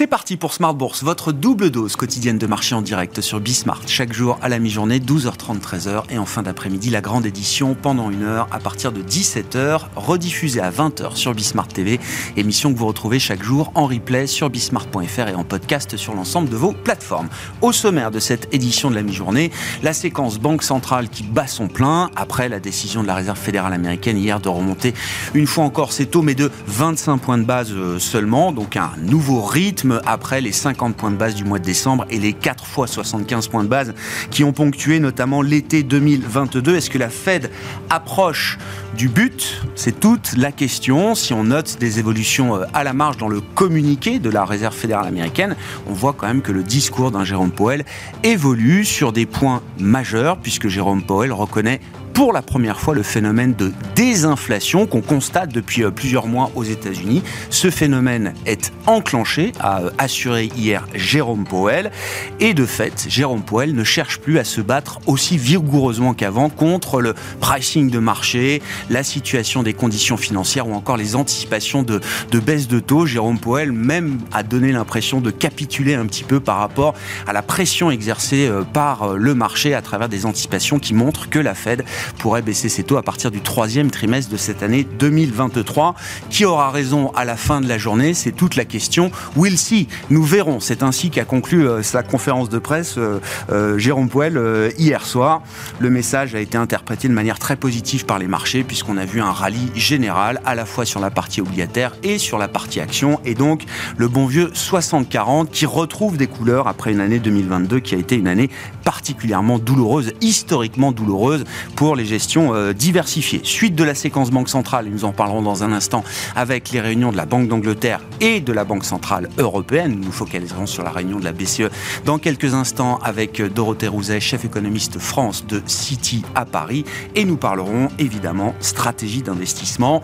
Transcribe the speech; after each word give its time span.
C'est 0.00 0.06
parti 0.06 0.38
pour 0.38 0.54
Smart 0.54 0.72
Bourse, 0.72 1.02
votre 1.02 1.30
double 1.30 1.68
dose 1.68 1.94
quotidienne 1.94 2.38
de 2.38 2.46
marché 2.46 2.74
en 2.74 2.80
direct 2.80 3.20
sur 3.20 3.38
Bismart. 3.38 3.82
Chaque 3.86 4.14
jour 4.14 4.38
à 4.40 4.48
la 4.48 4.58
mi-journée, 4.58 4.98
12h30, 4.98 5.60
13h. 5.60 6.04
Et 6.08 6.16
en 6.16 6.24
fin 6.24 6.42
d'après-midi, 6.42 6.88
la 6.88 7.02
grande 7.02 7.26
édition 7.26 7.74
pendant 7.74 8.08
une 8.08 8.22
heure 8.22 8.48
à 8.50 8.60
partir 8.60 8.92
de 8.92 9.02
17h, 9.02 9.80
rediffusée 9.96 10.62
à 10.62 10.70
20h 10.70 11.16
sur 11.16 11.34
Bismart 11.34 11.68
TV. 11.68 12.00
Émission 12.38 12.72
que 12.72 12.78
vous 12.78 12.86
retrouvez 12.86 13.18
chaque 13.18 13.42
jour 13.42 13.72
en 13.74 13.84
replay 13.84 14.26
sur 14.26 14.48
bismart.fr 14.48 15.28
et 15.28 15.34
en 15.34 15.44
podcast 15.44 15.98
sur 15.98 16.14
l'ensemble 16.14 16.48
de 16.48 16.56
vos 16.56 16.72
plateformes. 16.72 17.28
Au 17.60 17.70
sommaire 17.70 18.10
de 18.10 18.20
cette 18.20 18.48
édition 18.54 18.88
de 18.88 18.94
la 18.94 19.02
mi-journée, 19.02 19.50
la 19.82 19.92
séquence 19.92 20.38
Banque 20.38 20.62
centrale 20.62 21.10
qui 21.10 21.24
bat 21.24 21.46
son 21.46 21.68
plein 21.68 22.08
après 22.16 22.48
la 22.48 22.58
décision 22.58 23.02
de 23.02 23.06
la 23.06 23.16
Réserve 23.16 23.38
fédérale 23.38 23.74
américaine 23.74 24.16
hier 24.16 24.40
de 24.40 24.48
remonter 24.48 24.94
une 25.34 25.46
fois 25.46 25.64
encore 25.64 25.92
ses 25.92 26.06
taux, 26.06 26.22
mais 26.22 26.34
de 26.34 26.50
25 26.68 27.18
points 27.18 27.36
de 27.36 27.44
base 27.44 27.70
euh, 27.72 27.98
seulement. 27.98 28.50
Donc 28.50 28.78
un 28.78 28.92
nouveau 28.96 29.42
rythme 29.42 29.89
après 30.06 30.40
les 30.40 30.52
50 30.52 30.96
points 30.96 31.10
de 31.10 31.16
base 31.16 31.34
du 31.34 31.44
mois 31.44 31.58
de 31.58 31.64
décembre 31.64 32.04
et 32.10 32.18
les 32.18 32.32
4 32.32 32.66
fois 32.66 32.86
75 32.86 33.48
points 33.48 33.64
de 33.64 33.68
base 33.68 33.94
qui 34.30 34.44
ont 34.44 34.52
ponctué 34.52 35.00
notamment 35.00 35.42
l'été 35.42 35.82
2022. 35.82 36.76
Est-ce 36.76 36.90
que 36.90 36.98
la 36.98 37.10
Fed 37.10 37.50
approche 37.88 38.58
du 38.96 39.08
but? 39.08 39.62
C'est 39.74 39.98
toute 39.98 40.36
la 40.36 40.52
question. 40.52 41.14
Si 41.14 41.32
on 41.32 41.44
note 41.44 41.78
des 41.78 41.98
évolutions 41.98 42.56
euh, 42.56 42.64
à 42.74 42.84
la 42.84 42.92
marge 42.92 43.16
dans 43.16 43.28
le 43.28 43.40
communiqué 43.40 44.18
de 44.18 44.30
la 44.30 44.44
Réserve 44.44 44.74
fédérale 44.74 45.06
américaine, 45.06 45.56
on 45.88 45.92
voit 45.92 46.12
quand 46.12 46.26
même 46.26 46.42
que 46.42 46.52
le 46.52 46.62
discours 46.62 47.10
d'un 47.10 47.24
Jérôme 47.24 47.50
Powell 47.50 47.84
évolue 48.22 48.84
sur 48.84 49.12
des 49.12 49.26
points 49.26 49.62
majeurs 49.78 50.38
puisque 50.38 50.68
Jérôme 50.68 51.02
Powell 51.02 51.32
reconnaît 51.32 51.80
pour 52.20 52.34
la 52.34 52.42
première 52.42 52.78
fois 52.78 52.94
le 52.94 53.02
phénomène 53.02 53.54
de 53.54 53.72
désinflation 53.96 54.86
qu'on 54.86 55.00
constate 55.00 55.54
depuis 55.54 55.84
euh, 55.84 55.90
plusieurs 55.90 56.26
mois 56.26 56.50
aux 56.54 56.64
États-Unis. 56.64 57.22
Ce 57.48 57.70
phénomène 57.70 58.34
est 58.44 58.74
enclenché, 58.86 59.52
a 59.58 59.80
euh, 59.80 59.90
assuré 59.96 60.50
hier 60.54 60.86
Jérôme 60.94 61.44
Powell. 61.44 61.90
Et 62.38 62.52
de 62.52 62.66
fait, 62.66 63.06
Jérôme 63.08 63.40
Powell 63.40 63.74
ne 63.74 63.84
cherche 63.84 64.18
plus 64.20 64.38
à 64.38 64.44
se 64.44 64.60
battre 64.60 64.98
aussi 65.06 65.38
vigoureusement 65.38 66.12
qu'avant 66.12 66.50
contre 66.50 67.00
le 67.00 67.14
pricing 67.40 67.88
de 67.88 67.98
marché, 67.98 68.60
la 68.90 69.02
situation 69.02 69.62
des 69.62 69.72
conditions 69.72 70.18
financières 70.18 70.68
ou 70.68 70.74
encore 70.74 70.98
les 70.98 71.16
anticipations 71.16 71.82
de, 71.82 72.02
baisse 72.38 72.68
de 72.68 72.80
taux. 72.80 73.06
Jérôme 73.06 73.38
Powell 73.38 73.72
même 73.72 74.18
a 74.30 74.42
donné 74.42 74.72
l'impression 74.72 75.22
de 75.22 75.30
capituler 75.30 75.94
un 75.94 76.04
petit 76.04 76.24
peu 76.24 76.38
par 76.38 76.58
rapport 76.58 76.92
à 77.26 77.32
la 77.32 77.40
pression 77.40 77.90
exercée 77.90 78.46
euh, 78.46 78.62
par 78.62 79.14
le 79.14 79.34
marché 79.34 79.72
à 79.72 79.80
travers 79.80 80.10
des 80.10 80.26
anticipations 80.26 80.78
qui 80.78 80.92
montrent 80.92 81.30
que 81.30 81.38
la 81.38 81.54
Fed 81.54 81.82
pourrait 82.14 82.42
baisser 82.42 82.68
ses 82.68 82.82
taux 82.82 82.96
à 82.96 83.02
partir 83.02 83.30
du 83.30 83.40
troisième 83.40 83.90
trimestre 83.90 84.30
de 84.30 84.36
cette 84.36 84.62
année 84.62 84.84
2023. 84.84 85.94
Qui 86.30 86.44
aura 86.44 86.70
raison 86.70 87.10
à 87.12 87.24
la 87.24 87.36
fin 87.36 87.60
de 87.60 87.68
la 87.68 87.78
journée? 87.78 88.14
C'est 88.14 88.32
toute 88.32 88.56
la 88.56 88.64
question. 88.64 89.10
We'll 89.36 89.58
see. 89.58 89.88
Nous 90.10 90.22
verrons. 90.22 90.60
C'est 90.60 90.82
ainsi 90.82 91.10
qu'a 91.10 91.24
conclu 91.24 91.66
euh, 91.66 91.82
sa 91.82 92.02
conférence 92.02 92.48
de 92.48 92.58
presse 92.58 92.96
euh, 92.98 93.20
euh, 93.50 93.78
Jérôme 93.78 94.08
Poel 94.08 94.38
hier 94.78 95.04
soir. 95.04 95.42
Le 95.78 95.90
message 95.90 96.34
a 96.34 96.40
été 96.40 96.56
interprété 96.56 97.08
de 97.08 97.12
manière 97.12 97.38
très 97.38 97.56
positive 97.56 98.04
par 98.04 98.18
les 98.18 98.26
marchés 98.26 98.64
puisqu'on 98.64 98.96
a 98.96 99.04
vu 99.04 99.20
un 99.20 99.32
rallye 99.32 99.70
général 99.74 100.40
à 100.44 100.54
la 100.54 100.64
fois 100.64 100.84
sur 100.84 101.00
la 101.00 101.10
partie 101.10 101.40
obligataire 101.40 101.94
et 102.02 102.18
sur 102.18 102.38
la 102.38 102.48
partie 102.48 102.80
action 102.80 103.20
et 103.24 103.34
donc 103.34 103.64
le 103.96 104.08
bon 104.08 104.26
vieux 104.26 104.48
60-40 104.54 105.48
qui 105.48 105.66
retrouve 105.66 106.16
des 106.16 106.26
couleurs 106.26 106.68
après 106.68 106.92
une 106.92 107.00
année 107.00 107.18
2022 107.18 107.80
qui 107.80 107.94
a 107.94 107.98
été 107.98 108.16
une 108.16 108.28
année 108.28 108.50
particulièrement 108.90 109.60
douloureuse, 109.60 110.14
historiquement 110.20 110.90
douloureuse 110.90 111.44
pour 111.76 111.94
les 111.94 112.04
gestions 112.04 112.56
euh, 112.56 112.72
diversifiées. 112.72 113.40
Suite 113.44 113.76
de 113.76 113.84
la 113.84 113.94
séquence 113.94 114.32
Banque 114.32 114.48
centrale, 114.48 114.88
et 114.88 114.90
nous 114.90 115.04
en 115.04 115.12
parlerons 115.12 115.42
dans 115.42 115.62
un 115.62 115.70
instant 115.70 116.02
avec 116.34 116.72
les 116.72 116.80
réunions 116.80 117.12
de 117.12 117.16
la 117.16 117.24
Banque 117.24 117.46
d'Angleterre 117.46 118.00
et 118.20 118.40
de 118.40 118.52
la 118.52 118.64
Banque 118.64 118.84
centrale 118.84 119.28
européenne. 119.38 119.94
Nous 119.96 120.06
nous 120.06 120.10
focaliserons 120.10 120.66
sur 120.66 120.82
la 120.82 120.90
réunion 120.90 121.20
de 121.20 121.24
la 121.24 121.30
BCE 121.30 121.70
dans 122.04 122.18
quelques 122.18 122.52
instants 122.54 122.98
avec 123.04 123.40
Dorothée 123.40 123.86
Rouzet, 123.86 124.18
chef 124.18 124.44
économiste 124.44 124.98
France 124.98 125.46
de 125.46 125.62
City 125.66 126.24
à 126.34 126.44
Paris. 126.44 126.84
Et 127.14 127.24
nous 127.24 127.36
parlerons 127.36 127.90
évidemment 128.00 128.56
stratégie 128.58 129.22
d'investissement 129.22 130.02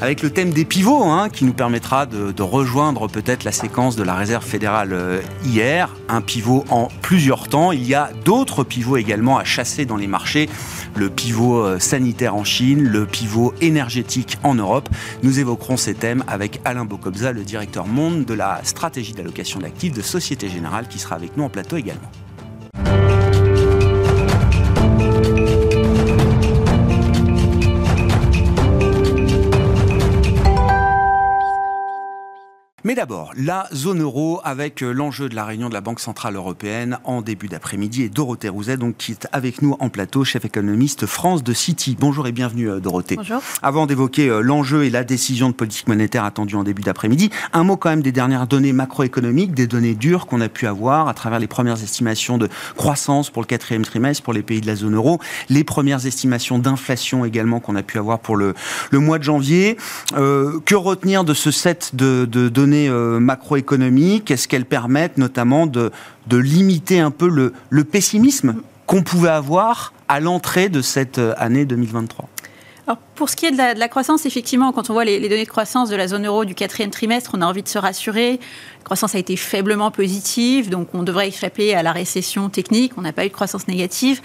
avec 0.00 0.22
le 0.22 0.30
thème 0.30 0.50
des 0.50 0.64
pivots 0.64 1.02
hein, 1.02 1.28
qui 1.28 1.44
nous 1.44 1.54
permettra 1.54 2.06
de, 2.06 2.30
de 2.30 2.42
rejoindre 2.44 3.08
peut-être 3.08 3.42
la 3.42 3.50
séquence 3.50 3.96
de 3.96 4.04
la 4.04 4.14
Réserve 4.14 4.44
fédérale 4.44 4.92
euh, 4.92 5.20
hier. 5.44 5.90
Un 6.08 6.20
pivot 6.20 6.64
en 6.70 6.86
plusieurs 7.02 7.48
temps. 7.48 7.72
Il 7.72 7.84
y 7.84 7.96
a 7.96 8.10
d'autres 8.28 8.62
pivots 8.62 8.98
également 8.98 9.38
à 9.38 9.44
chasser 9.44 9.86
dans 9.86 9.96
les 9.96 10.06
marchés. 10.06 10.50
Le 10.94 11.08
pivot 11.08 11.64
euh, 11.64 11.78
sanitaire 11.78 12.34
en 12.34 12.44
Chine, 12.44 12.82
le 12.86 13.06
pivot 13.06 13.54
énergétique 13.62 14.36
en 14.42 14.54
Europe. 14.54 14.90
Nous 15.22 15.40
évoquerons 15.40 15.78
ces 15.78 15.94
thèmes 15.94 16.22
avec 16.26 16.60
Alain 16.66 16.84
Bocobza, 16.84 17.32
le 17.32 17.42
directeur 17.42 17.86
monde 17.86 18.26
de 18.26 18.34
la 18.34 18.60
stratégie 18.64 19.14
d'allocation 19.14 19.60
d'actifs 19.60 19.94
de 19.94 20.02
Société 20.02 20.50
Générale, 20.50 20.88
qui 20.88 20.98
sera 20.98 21.16
avec 21.16 21.38
nous 21.38 21.44
en 21.44 21.48
plateau 21.48 21.78
également. 21.78 22.10
Mais 32.88 32.94
d'abord, 32.94 33.32
la 33.36 33.68
zone 33.74 34.00
euro 34.00 34.40
avec 34.44 34.82
euh, 34.82 34.92
l'enjeu 34.92 35.28
de 35.28 35.34
la 35.34 35.44
réunion 35.44 35.68
de 35.68 35.74
la 35.74 35.82
Banque 35.82 36.00
Centrale 36.00 36.36
Européenne 36.36 36.98
en 37.04 37.20
début 37.20 37.46
d'après-midi 37.48 38.02
et 38.02 38.08
Dorothée 38.08 38.48
Rouzet, 38.48 38.78
donc, 38.78 38.96
qui 38.96 39.12
est 39.12 39.28
avec 39.30 39.60
nous 39.60 39.76
en 39.78 39.90
plateau, 39.90 40.24
chef 40.24 40.46
économiste 40.46 41.04
France 41.04 41.44
de 41.44 41.52
City. 41.52 41.98
Bonjour 42.00 42.26
et 42.26 42.32
bienvenue 42.32 42.70
euh, 42.70 42.80
Dorothée. 42.80 43.16
Bonjour. 43.16 43.42
Avant 43.62 43.84
d'évoquer 43.84 44.30
euh, 44.30 44.40
l'enjeu 44.40 44.84
et 44.84 44.88
la 44.88 45.04
décision 45.04 45.50
de 45.50 45.54
politique 45.54 45.86
monétaire 45.86 46.24
attendue 46.24 46.54
en 46.54 46.64
début 46.64 46.80
d'après-midi, 46.80 47.28
un 47.52 47.62
mot 47.62 47.76
quand 47.76 47.90
même 47.90 48.00
des 48.00 48.10
dernières 48.10 48.46
données 48.46 48.72
macroéconomiques, 48.72 49.52
des 49.52 49.66
données 49.66 49.94
dures 49.94 50.24
qu'on 50.24 50.40
a 50.40 50.48
pu 50.48 50.66
avoir 50.66 51.08
à 51.08 51.12
travers 51.12 51.40
les 51.40 51.46
premières 51.46 51.82
estimations 51.82 52.38
de 52.38 52.48
croissance 52.74 53.28
pour 53.28 53.42
le 53.42 53.48
quatrième 53.48 53.84
trimestre 53.84 54.22
pour 54.22 54.32
les 54.32 54.42
pays 54.42 54.62
de 54.62 54.66
la 54.66 54.76
zone 54.76 54.94
euro, 54.94 55.20
les 55.50 55.62
premières 55.62 56.06
estimations 56.06 56.58
d'inflation 56.58 57.26
également 57.26 57.60
qu'on 57.60 57.76
a 57.76 57.82
pu 57.82 57.98
avoir 57.98 58.20
pour 58.20 58.38
le, 58.38 58.54
le 58.90 58.98
mois 58.98 59.18
de 59.18 59.24
janvier. 59.24 59.76
que 60.14 60.74
retenir 60.74 61.24
de 61.24 61.34
ce 61.34 61.50
set 61.50 61.90
de, 61.92 62.24
de 62.24 62.48
données 62.48 62.77
euh, 62.86 63.18
macroéconomiques 63.18 64.30
Est-ce 64.30 64.46
qu'elles 64.46 64.66
permettent 64.66 65.18
notamment 65.18 65.66
de, 65.66 65.90
limiter 66.30 67.00
un 67.00 67.10
peu 67.10 67.28
le, 67.28 67.52
le 67.70 67.84
pessimisme 67.84 68.56
qu'on 68.86 69.02
pouvait 69.02 69.30
avoir 69.30 69.92
à 70.08 70.20
l'entrée 70.20 70.68
de 70.68 70.82
cette 70.82 71.18
euh, 71.18 71.34
année 71.36 71.64
2023 71.64 72.28
alors, 72.88 72.96
pour 73.16 73.28
ce 73.28 73.36
qui 73.36 73.44
est 73.44 73.50
de 73.50 73.78
la, 73.78 73.88
croissance, 73.88 74.24
effectivement, 74.24 74.72
quand 74.72 74.88
on 74.88 74.94
voit 74.94 75.04
les, 75.04 75.20
données 75.20 75.44
de 75.44 75.50
croissance 75.50 75.90
de 75.90 75.96
la 75.96 76.08
zone 76.08 76.26
euro 76.26 76.46
du 76.46 76.54
quatrième 76.54 76.90
trimestre, 76.90 77.32
on 77.34 77.42
a 77.42 77.44
envie 77.44 77.62
de 77.62 77.68
se 77.68 77.76
rassurer. 77.76 78.40
La 78.78 78.84
croissance 78.84 79.14
a 79.14 79.18
été 79.18 79.36
faiblement 79.36 79.90
positive, 79.90 80.70
donc 80.70 80.88
on 80.94 81.02
devrait 81.02 81.28
échapper 81.28 81.74
à 81.74 81.82
la 81.82 81.92
récession 81.92 82.48
technique. 82.48 82.92
On 82.96 83.02
n'a 83.02 83.12
pas 83.12 83.26
eu 83.26 83.28
de 83.28 83.34
croissance 83.34 83.68
négative. 83.68 84.22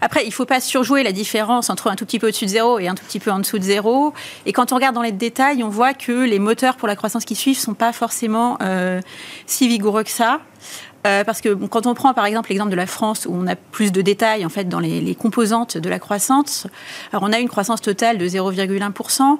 Après, 0.00 0.24
il 0.24 0.30
ne 0.30 0.32
faut 0.32 0.44
pas 0.44 0.58
surjouer 0.58 1.04
la 1.04 1.12
différence 1.12 1.70
entre 1.70 1.86
un 1.86 1.94
tout 1.94 2.04
petit 2.04 2.18
peu 2.18 2.26
au-dessus 2.26 2.46
de 2.46 2.50
zéro 2.50 2.80
et 2.80 2.88
un 2.88 2.96
tout 2.96 3.04
petit 3.04 3.20
peu 3.20 3.30
en 3.30 3.38
dessous 3.38 3.60
de 3.60 3.62
zéro. 3.62 4.12
Et 4.44 4.52
quand 4.52 4.72
on 4.72 4.74
regarde 4.74 4.96
dans 4.96 5.02
les 5.02 5.12
détails, 5.12 5.62
on 5.62 5.68
voit 5.68 5.94
que 5.94 6.10
les 6.10 6.40
moteurs 6.40 6.74
pour 6.74 6.88
la 6.88 6.96
croissance 6.96 7.24
qui 7.24 7.36
suivent 7.36 7.58
ne 7.58 7.62
sont 7.62 7.74
pas 7.74 7.92
forcément 7.92 8.58
euh, 8.60 9.00
si 9.46 9.68
vigoureux 9.68 10.02
que 10.02 10.10
ça. 10.10 10.40
Euh, 11.06 11.24
parce 11.24 11.40
que 11.40 11.54
quand 11.54 11.86
on 11.86 11.94
prend 11.94 12.12
par 12.12 12.26
exemple 12.26 12.50
l'exemple 12.50 12.70
de 12.70 12.76
la 12.76 12.86
France 12.86 13.26
où 13.26 13.34
on 13.34 13.46
a 13.46 13.56
plus 13.56 13.90
de 13.90 14.02
détails 14.02 14.44
en 14.44 14.50
fait 14.50 14.68
dans 14.68 14.80
les, 14.80 15.14
composantes 15.14 15.78
de 15.78 15.88
la 15.88 15.98
croissance, 15.98 16.66
alors 17.12 17.22
on 17.26 17.32
a 17.32 17.38
une 17.38 17.48
croissance 17.48 17.80
totale 17.80 18.18
de 18.18 18.28
0,1%, 18.28 19.38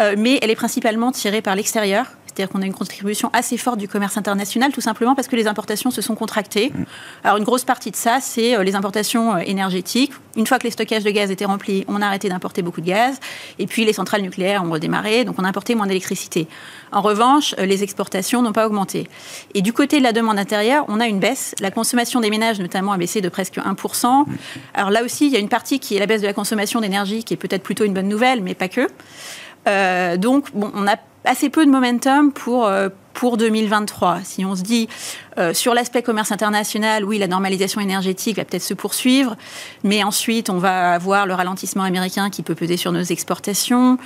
euh, 0.00 0.14
mais 0.16 0.38
elle 0.40 0.50
est 0.50 0.56
principalement 0.56 1.12
tirée 1.12 1.42
par 1.42 1.54
l'extérieur. 1.54 2.06
C'est-à-dire 2.34 2.52
qu'on 2.52 2.62
a 2.62 2.66
une 2.66 2.72
contribution 2.72 3.30
assez 3.32 3.56
forte 3.56 3.78
du 3.78 3.88
commerce 3.88 4.16
international, 4.16 4.72
tout 4.72 4.80
simplement 4.80 5.14
parce 5.14 5.28
que 5.28 5.36
les 5.36 5.46
importations 5.46 5.90
se 5.90 6.00
sont 6.00 6.14
contractées. 6.14 6.72
Mm. 6.74 6.84
Alors 7.24 7.36
une 7.36 7.44
grosse 7.44 7.64
partie 7.64 7.90
de 7.90 7.96
ça, 7.96 8.18
c'est 8.20 8.56
euh, 8.56 8.62
les 8.62 8.74
importations 8.74 9.36
énergétiques. 9.38 10.12
Une 10.36 10.46
fois 10.46 10.58
que 10.58 10.64
les 10.64 10.70
stockages 10.70 11.04
de 11.04 11.10
gaz 11.10 11.30
étaient 11.30 11.44
remplis, 11.44 11.84
on 11.88 12.00
a 12.00 12.06
arrêté 12.06 12.28
d'importer 12.30 12.62
beaucoup 12.62 12.80
de 12.80 12.86
gaz. 12.86 13.20
Et 13.58 13.66
puis 13.66 13.84
les 13.84 13.92
centrales 13.92 14.22
nucléaires 14.22 14.64
ont 14.64 14.70
redémarré, 14.70 15.24
donc 15.24 15.36
on 15.38 15.44
a 15.44 15.48
importé 15.48 15.74
moins 15.74 15.86
d'électricité. 15.86 16.48
En 16.90 17.02
revanche, 17.02 17.54
euh, 17.58 17.66
les 17.66 17.82
exportations 17.82 18.40
n'ont 18.40 18.52
pas 18.52 18.66
augmenté. 18.66 19.08
Et 19.54 19.60
du 19.60 19.72
côté 19.72 19.98
de 19.98 20.02
la 20.02 20.12
demande 20.12 20.38
intérieure, 20.38 20.84
on 20.88 21.00
a 21.00 21.06
une 21.06 21.20
baisse. 21.20 21.54
La 21.60 21.70
consommation 21.70 22.20
des 22.20 22.30
ménages, 22.30 22.60
notamment, 22.60 22.92
a 22.92 22.96
baissé 22.96 23.20
de 23.20 23.28
presque 23.28 23.58
1%. 23.58 24.24
Alors 24.74 24.90
là 24.90 25.02
aussi, 25.04 25.26
il 25.26 25.32
y 25.32 25.36
a 25.36 25.38
une 25.38 25.48
partie 25.48 25.80
qui 25.80 25.96
est 25.96 25.98
la 25.98 26.06
baisse 26.06 26.22
de 26.22 26.26
la 26.26 26.32
consommation 26.32 26.80
d'énergie, 26.80 27.24
qui 27.24 27.34
est 27.34 27.36
peut-être 27.36 27.62
plutôt 27.62 27.84
une 27.84 27.94
bonne 27.94 28.08
nouvelle, 28.08 28.42
mais 28.42 28.54
pas 28.54 28.68
que. 28.68 28.88
Euh, 29.68 30.16
donc, 30.16 30.46
on 30.54 30.86
a 30.86 30.96
assez 31.24 31.50
peu 31.50 31.64
de 31.64 31.70
momentum 31.70 32.32
pour, 32.32 32.66
euh, 32.66 32.88
pour 33.14 33.36
2023. 33.36 34.20
Si 34.24 34.44
on 34.44 34.56
se 34.56 34.62
dit, 34.62 34.88
Euh, 35.38 35.54
sur 35.54 35.74
l'aspect 35.74 36.02
commerce 36.02 36.32
international, 36.32 37.04
oui, 37.04 37.18
la 37.18 37.26
normalisation 37.26 37.80
énergétique 37.80 38.36
va 38.36 38.44
peut-être 38.44 38.62
se 38.62 38.74
poursuivre, 38.74 39.36
mais 39.82 40.02
ensuite, 40.02 40.50
on 40.50 40.58
va 40.58 40.92
avoir 40.92 41.26
le 41.26 41.34
ralentissement 41.34 41.84
américain 41.84 42.30
qui 42.30 42.42
peut 42.42 42.54
peser 42.54 42.76
sur 42.76 42.92
nos 42.92 43.02
exportations. 43.02 43.98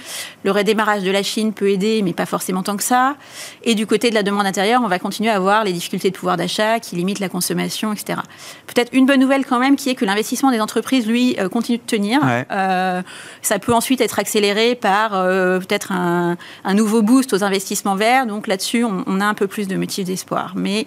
Le 0.45 0.51
redémarrage 0.51 1.03
de 1.03 1.11
la 1.11 1.23
Chine 1.23 1.53
peut 1.53 1.71
aider, 1.71 2.03
mais 2.03 2.13
pas 2.13 2.27
forcément 2.27 2.63
tant 2.63 2.77
que 2.77 2.85
ça. 2.85 3.17
Et 3.65 3.75
du 3.75 3.87
côté 3.87 4.11
de 4.11 4.15
la 4.15 4.23
demande 4.23 4.47
intérieure, 4.47 4.83
on 4.85 4.89
va 4.89 4.99
continuer 4.99 5.31
à 5.31 5.37
avoir 5.37 5.65
les 5.65 5.73
difficultés 5.73 6.11
de 6.11 6.17
pouvoir 6.17 6.37
d'achat 6.37 6.79
qui 6.81 6.97
limitent 6.97 7.21
la 7.21 7.29
consommation, 7.29 7.93
etc. 7.93 8.21
Peut-être 8.67 8.91
une 8.93 9.07
bonne 9.07 9.21
nouvelle 9.21 9.45
quand 9.45 9.59
même, 9.59 9.77
qui 9.77 9.91
est 9.91 9.95
que 9.95 10.05
l'investissement 10.05 10.51
des 10.51 10.61
entreprises, 10.61 11.07
lui, 11.07 11.37
euh, 11.41 11.49
continue 11.49 11.79
de 11.79 11.83
tenir. 11.83 12.21
Euh, 12.51 13.03
ça 13.43 13.59
peut 13.59 13.75
ensuite 13.75 14.01
être 14.01 14.19
accéléré 14.19 14.75
par 14.75 15.11
peut-être 15.11 15.93
un, 15.93 16.37
nouveau 16.75 17.03
boost 17.03 17.33
aux 17.33 17.43
investissements 17.43 17.97
verts. 17.97 18.27
Donc 18.27 18.47
là-dessus, 18.47 18.85
on, 18.85 19.03
on, 19.07 19.21
a 19.21 19.25
un 19.25 19.35
peu 19.35 19.47
plus 19.47 19.67
de 19.67 19.77
motifs 19.77 20.05
d'espoir. 20.05 20.53
Mais 20.55 20.87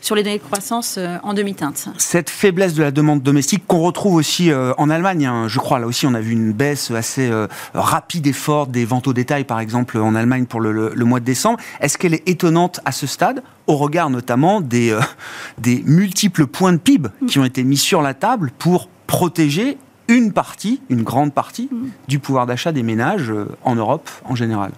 sur 0.00 0.14
les 0.14 0.22
données 0.22 0.38
de 0.38 0.42
croissance 0.42 0.96
euh, 0.98 1.16
en 1.22 1.34
demi-teinte. 1.34 1.88
Cette 1.98 2.30
faiblesse 2.30 2.74
de 2.74 2.82
la 2.82 2.90
demande 2.90 3.22
domestique 3.22 3.64
qu'on 3.66 3.80
retrouve 3.80 4.14
aussi 4.14 4.50
euh, 4.50 4.72
en 4.78 4.90
Allemagne, 4.90 5.26
hein, 5.26 5.48
je 5.48 5.58
crois, 5.58 5.78
là 5.78 5.86
aussi 5.86 6.06
on 6.06 6.14
a 6.14 6.20
vu 6.20 6.32
une 6.32 6.52
baisse 6.52 6.90
assez 6.90 7.28
euh, 7.28 7.46
rapide 7.74 8.26
et 8.26 8.32
forte 8.32 8.70
des 8.70 8.84
ventes 8.84 9.08
au 9.08 9.12
détail, 9.12 9.44
par 9.44 9.60
exemple 9.60 9.98
en 9.98 10.14
Allemagne 10.14 10.46
pour 10.46 10.60
le, 10.60 10.94
mois 11.04 11.20
de 11.20 11.24
décembre. 11.24 11.58
Est-ce 11.80 11.98
qu'elle 11.98 12.14
est 12.14 12.28
étonnante 12.28 12.80
à 12.84 12.92
ce 12.92 13.06
stade, 13.06 13.42
au 13.66 13.76
regard 13.76 14.10
notamment 14.10 14.60
des, 14.60 14.96
des 15.58 15.82
multiples 15.86 16.46
points 16.46 16.72
de 16.72 16.78
PIB 16.78 17.08
qui 17.26 17.38
ont 17.38 17.44
été 17.44 17.64
mis 17.64 17.76
sur 17.76 18.02
la 18.02 18.14
table 18.14 18.50
pour 18.58 18.88
protéger 19.06 19.78
une 20.08 20.32
partie, 20.32 20.80
une 20.88 21.02
grande 21.02 21.32
partie, 21.32 21.68
mm. 21.70 21.88
du 22.08 22.18
pouvoir 22.18 22.46
d'achat 22.46 22.72
des 22.72 22.82
ménages 22.82 23.32
en 23.64 23.74
Europe 23.74 24.08
en 24.24 24.34
général? 24.34 24.72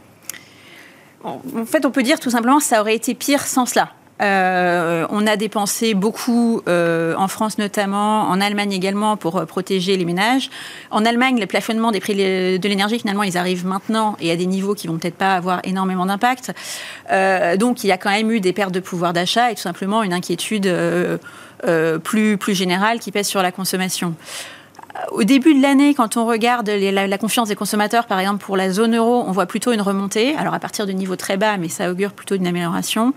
En 1.23 1.41
fait, 1.67 1.85
on 1.85 1.91
peut 1.91 2.03
dire 2.03 2.19
tout 2.19 2.31
simplement 2.31 2.59
que 2.59 2.65
ça 2.65 2.81
aurait 2.81 2.97
été 2.97 3.15
pire 3.15 3.47
sans 3.47 3.67
cela. 3.67 3.91
Euh, 4.21 5.07
on 5.11 5.27
a 5.27 5.37
dépensé 5.37 5.95
beaucoup, 5.95 6.63
euh, 6.69 7.15
en 7.17 7.29
France 7.29 7.59
notamment, 7.59 8.29
en 8.29 8.41
Allemagne 8.41 8.73
également, 8.73 9.17
pour 9.17 9.37
euh, 9.37 9.47
protéger 9.47 9.97
les 9.97 10.05
ménages. 10.05 10.51
En 10.91 11.05
Allemagne, 11.05 11.41
le 11.41 11.47
plafonnement 11.47 11.91
des 11.91 12.01
prix 12.01 12.15
de 12.15 12.69
l'énergie, 12.69 12.99
finalement, 12.99 13.23
ils 13.23 13.39
arrivent 13.39 13.67
maintenant 13.67 14.17
et 14.21 14.31
à 14.31 14.37
des 14.37 14.47
niveaux 14.47 14.75
qui 14.75 14.89
vont 14.89 14.99
peut-être 14.99 15.17
pas 15.17 15.35
avoir 15.35 15.61
énormément 15.65 16.07
d'impact. 16.07 16.53
donc, 17.59 17.85
il 17.85 17.87
y 17.87 17.93
a 17.93 17.99
quand 17.99 18.11
même 18.11 18.31
eu 18.31 18.41
des 18.41 18.53
pertes 18.53 18.73
de 18.73 18.81
pouvoir 18.81 19.13
d'achat 19.13 19.51
et 19.51 19.55
tout 19.55 19.63
simplement 19.63 20.03
une 20.03 20.13
inquiétude 20.13 20.73
plus, 22.05 22.37
plus 22.37 22.55
générale 22.55 22.99
qui 22.99 23.11
pèse 23.11 23.27
sur 23.27 23.43
la 23.43 23.53
consommation 23.53 24.15
au 25.13 25.25
début 25.25 25.55
de 25.55 25.63
l'année, 25.63 25.95
quand 25.95 26.17
on 26.17 26.27
regarde 26.27 26.69
la, 26.69 27.19
confiance 27.19 27.49
des 27.49 27.55
consommateurs, 27.55 28.07
par 28.07 28.19
exemple 28.19 28.45
pour 28.45 28.57
la 28.57 28.71
zone 28.71 28.97
euro, 28.97 29.25
on 29.27 29.33
voit 29.33 29.47
plutôt 29.47 29.73
une 29.73 29.81
remontée. 29.81 30.35
Alors 30.37 30.55
à 30.55 30.59
partir 30.59 30.87
de 30.87 30.93
niveaux 30.93 31.17
très 31.17 31.37
bas, 31.37 31.57
mais 31.57 31.69
ça 31.69 31.91
augure 31.91 32.13
plutôt 32.13 32.37
d'une 32.37 32.47
amélioration. 32.47 33.13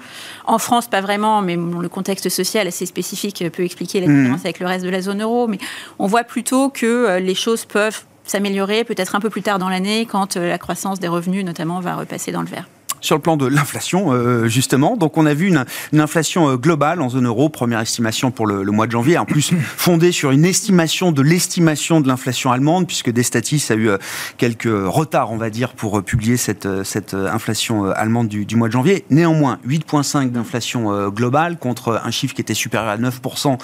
En 0.46 0.58
France, 0.58 0.88
pas 0.88 1.02
vraiment, 1.02 1.42
mais 1.42 1.56
le 1.56 1.90
contexte 1.90 2.30
social 2.30 2.68
assez 2.68 2.86
spécifique 2.86 3.44
peut 3.52 3.64
expliquer 3.64 4.02
la 4.02 4.08
différence 4.08 4.44
mmh. 4.44 4.46
avec 4.46 4.60
le 4.60 4.68
reste 4.68 4.86
de 4.86 4.90
la 4.90 5.02
zone 5.02 5.22
euro. 5.22 5.48
Mais 5.48 5.58
on 6.00 6.08
voit 6.08 6.24
plutôt 6.24 6.70
que 6.70 6.86
euh, 6.86 7.20
les 7.20 7.36
choses 7.36 7.66
peuvent 7.66 8.04
s'améliorer 8.26 8.84
peut-être 8.84 9.16
un 9.16 9.20
peu 9.20 9.30
plus 9.30 9.42
tard 9.42 9.60
dans 9.60 9.70
l'année 9.70 10.06
quand 10.06 10.38
euh, 10.38 10.50
la 10.50 10.58
croissance 10.58 11.00
des 11.00 11.08
revenus 11.08 11.44
notamment 11.44 11.80
va 11.80 11.96
repasser 11.96 12.32
dans 12.32 12.42
le 12.42 12.48
vert 12.48 12.68
sur 13.04 13.16
le 13.16 13.22
plan 13.22 13.38
de 13.38 13.46
l'inflation, 13.46 14.14
euh, 14.14 14.48
justement. 14.48 14.98
Donc, 14.98 15.18
on 15.18 15.28
a 15.28 15.34
vu 15.34 15.48
une, 15.48 15.66
inflation 16.00 16.50
euh, 16.50 16.56
globale 16.56 17.02
en 17.02 17.10
zone 17.10 17.28
euro, 17.28 17.50
première 17.50 17.82
estimation 17.82 18.32
pour 18.32 18.48
le, 18.48 18.64
mois 18.72 18.88
de 18.88 18.92
janvier, 18.92 19.18
en 19.18 19.26
plus 19.26 19.52
fondée 19.78 20.12
sur 20.12 20.32
une 20.32 20.46
estimation 20.46 21.12
de 21.12 21.22
l'estimation 21.22 22.02
de 22.02 22.08
l'inflation 22.08 22.52
allemande, 22.52 22.88
puisque 22.88 23.12
Destatis 23.12 23.66
a 23.70 23.76
eu 23.76 23.90
euh, 23.90 23.98
quelques 24.38 24.70
retards, 24.72 25.32
on 25.32 25.38
va 25.38 25.50
dire, 25.50 25.74
pour 25.74 26.02
publier 26.02 26.38
cette, 26.38 26.84
cette 26.84 27.14
inflation 27.14 27.92
allemande 27.92 28.30
du, 28.30 28.56
mois 28.56 28.70
de 28.70 28.74
janvier. 28.74 29.04
Néanmoins, 29.10 29.60
8,5 29.68 30.32
d'inflation 30.32 31.10
globale 31.10 31.58
contre 31.58 32.02
un 32.04 32.12
chiffre 32.12 32.34
qui 32.34 32.42
était 32.42 32.54
supérieur 32.54 32.90
à 32.90 32.98
9% 32.98 33.58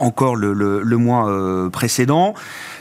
encore 0.00 0.36
le, 0.36 0.52
le 0.52 0.96
mois 0.96 1.70
précédent 1.70 2.34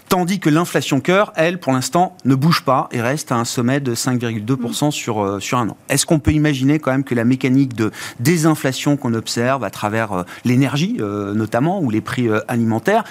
tandis 0.09 0.39
que 0.39 0.49
l'inflation 0.49 0.99
cœur, 1.01 1.33
elle, 1.35 1.59
pour 1.59 1.73
l'instant, 1.73 2.15
ne 2.25 2.35
bouge 2.35 2.63
pas 2.63 2.87
et 2.91 3.01
reste 3.01 3.31
à 3.31 3.35
un 3.35 3.45
sommet 3.45 3.79
de 3.79 3.95
5,2% 3.95 4.91
sur, 4.91 5.23
euh, 5.23 5.39
sur 5.39 5.57
un 5.57 5.69
an. 5.69 5.77
Est-ce 5.89 6.05
qu'on 6.05 6.19
peut 6.19 6.31
imaginer 6.31 6.79
quand 6.79 6.91
même 6.91 7.03
que 7.03 7.15
la 7.15 7.25
mécanique 7.25 7.75
de 7.75 7.91
désinflation 8.19 8.97
qu'on 8.97 9.13
observe 9.13 9.63
à 9.63 9.69
travers 9.69 10.11
euh, 10.13 10.23
l'énergie, 10.43 10.97
euh, 10.99 11.33
notamment, 11.33 11.81
ou 11.81 11.89
les 11.89 12.01
prix 12.01 12.29
alimentaires, 12.47 13.03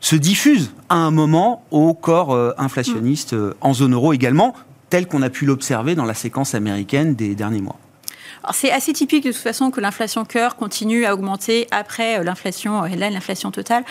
se 0.00 0.16
diffuse 0.16 0.72
à 0.88 0.96
un 0.96 1.12
moment 1.12 1.64
au 1.70 1.94
corps 1.94 2.36
inflationniste 2.58 3.36
en 3.60 3.72
zone 3.72 3.94
euro 3.94 4.12
également, 4.12 4.52
tel 4.90 5.06
qu'on 5.06 5.22
a 5.22 5.30
pu 5.30 5.46
l'observer 5.46 5.94
dans 5.94 6.04
la 6.04 6.14
séquence 6.14 6.56
américaine 6.56 7.14
des 7.14 7.36
derniers 7.36 7.60
mois? 7.60 7.78
C'est 8.52 8.72
assez 8.72 8.92
typique 8.92 9.24
de 9.24 9.30
toute 9.30 9.40
façon 9.40 9.70
que 9.70 9.80
l'inflation 9.80 10.24
cœur 10.24 10.56
continue 10.56 11.04
à 11.04 11.14
augmenter 11.14 11.68
après 11.70 12.22
l'inflation, 12.24 12.82
là 12.82 13.10
l'inflation 13.10 13.52
totale. 13.52 13.84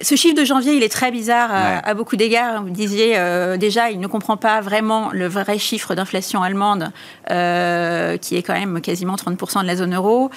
Ce 0.00 0.14
chiffre 0.14 0.36
de 0.36 0.44
janvier, 0.44 0.74
il 0.74 0.82
est 0.82 0.88
très 0.88 1.10
bizarre 1.10 1.50
à, 1.52 1.94
beaucoup 1.94 2.16
d'égards. 2.16 2.62
Vous 2.62 2.70
disiez 2.70 3.14
euh, 3.16 3.56
déjà, 3.56 3.90
il 3.90 3.98
ne 3.98 4.06
comprend 4.06 4.36
pas 4.36 4.60
vraiment 4.60 5.10
le 5.12 5.26
vrai 5.26 5.58
chiffre 5.58 5.94
d'inflation 5.94 6.42
allemande, 6.42 6.92
euh, 7.30 8.16
qui 8.16 8.36
est 8.36 8.42
quand 8.42 8.52
même 8.52 8.80
quasiment 8.80 9.16
30% 9.16 9.62
de 9.62 9.66
la 9.66 9.76
zone 9.76 9.94
euro. 9.94 10.30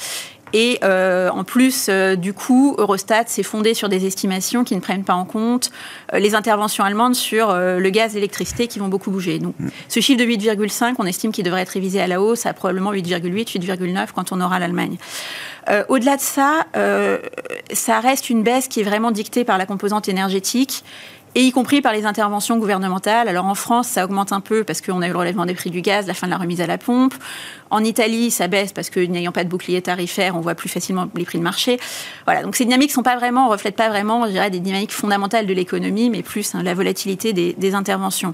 Et 0.53 0.80
euh, 0.83 1.30
en 1.30 1.44
plus, 1.44 1.88
euh, 1.89 2.15
du 2.15 2.33
coup, 2.33 2.75
Eurostat 2.77 3.25
s'est 3.27 3.44
fondé 3.44 3.74
sur 3.74 3.89
des 3.89 4.06
estimations 4.06 4.63
qui 4.63 4.75
ne 4.75 4.81
prennent 4.81 5.03
pas 5.03 5.13
en 5.13 5.25
compte 5.25 5.71
euh, 6.13 6.19
les 6.19 6.36
interventions 6.36 6.83
allemandes 6.83 7.15
sur 7.15 7.53
le 7.53 7.89
gaz 7.89 8.13
et 8.13 8.15
l'électricité 8.15 8.68
qui 8.68 8.80
vont 8.80 8.88
beaucoup 8.88 9.12
bouger. 9.12 9.39
Donc, 9.39 9.56
mm. 9.59 9.69
ce 9.88 10.00
chiffre 10.00 10.19
de 10.19 10.25
8,5, 10.25 10.95
on 11.00 11.06
estime 11.06 11.31
qu'il 11.31 11.45
devrait 11.45 11.62
être 11.62 11.69
révisé 11.69 12.01
à 12.01 12.07
la 12.07 12.21
hausse 12.21 12.45
à 12.45 12.53
probablement 12.53 12.94
8,8, 12.94 13.59
8,9 13.59 14.07
quand 14.13 14.31
on 14.31 14.42
aura 14.42 14.59
l'Allemagne. 14.59 14.98
Au-delà 15.89 16.18
de 16.18 16.21
ça, 16.21 16.65
ça 17.71 18.00
reste 18.00 18.30
une 18.31 18.42
baisse 18.42 18.68
qui 18.68 18.81
est 18.81 18.83
vraiment 18.83 19.12
dictée 19.12 19.45
par 19.45 19.59
la 19.59 19.68
composante 19.68 20.09
énergétique 20.09 20.83
et 21.36 21.44
y 21.44 21.51
compris 21.51 21.81
par 21.81 21.94
les 21.94 22.06
interventions 22.06 22.57
gouvernementales. 22.57 23.28
Alors 23.28 23.45
en 23.45 23.56
France, 23.56 23.88
ça 23.88 24.04
augmente 24.04 24.33
un 24.33 24.42
peu 24.42 24.63
parce 24.63 24.81
qu'on 24.81 25.01
a 25.01 25.07
eu 25.07 25.12
le 25.12 25.18
relèvement 25.18 25.45
des 25.45 25.54
prix 25.54 25.69
du 25.69 25.81
gaz, 25.81 26.07
la 26.07 26.13
fin 26.13 26.28
de 26.28 26.31
la 26.31 26.38
remise 26.38 26.60
à 26.62 26.68
la 26.68 26.78
pompe. 26.78 27.13
En 27.69 27.83
Italie, 27.83 28.31
ça 28.31 28.48
baisse 28.48 28.74
parce 28.74 28.89
que 28.89 29.00
n'ayant 29.00 29.31
pas 29.31 29.45
de 29.45 29.50
bouclier 29.50 29.81
tarifaire, 29.81 30.36
on 30.36 30.42
voit 30.42 30.56
plus 30.56 30.68
facilement 30.68 31.07
les 31.16 31.24
prix 31.24 31.38
de 31.38 31.44
marché. 31.44 31.80
Voilà, 32.25 32.44
donc 32.44 32.56
ces 32.56 32.66
dynamiques 32.66 32.92
sont 32.92 33.04
pas 33.04 33.16
vraiment, 33.16 33.48
reflètent 33.48 33.78
pas 33.78 33.89
vraiment, 33.89 34.25
je 34.25 34.31
dirais, 34.31 34.50
des 34.50 34.60
dynamiques 34.60 34.92
fondamentales 34.92 35.45
de 35.45 35.54
l'économie, 35.54 36.10
mais 36.10 36.22
plus 36.22 36.54
hein, 36.54 36.63
la 36.63 36.74
volatilité 36.74 37.31
des, 37.33 37.72
interventions. 37.74 38.33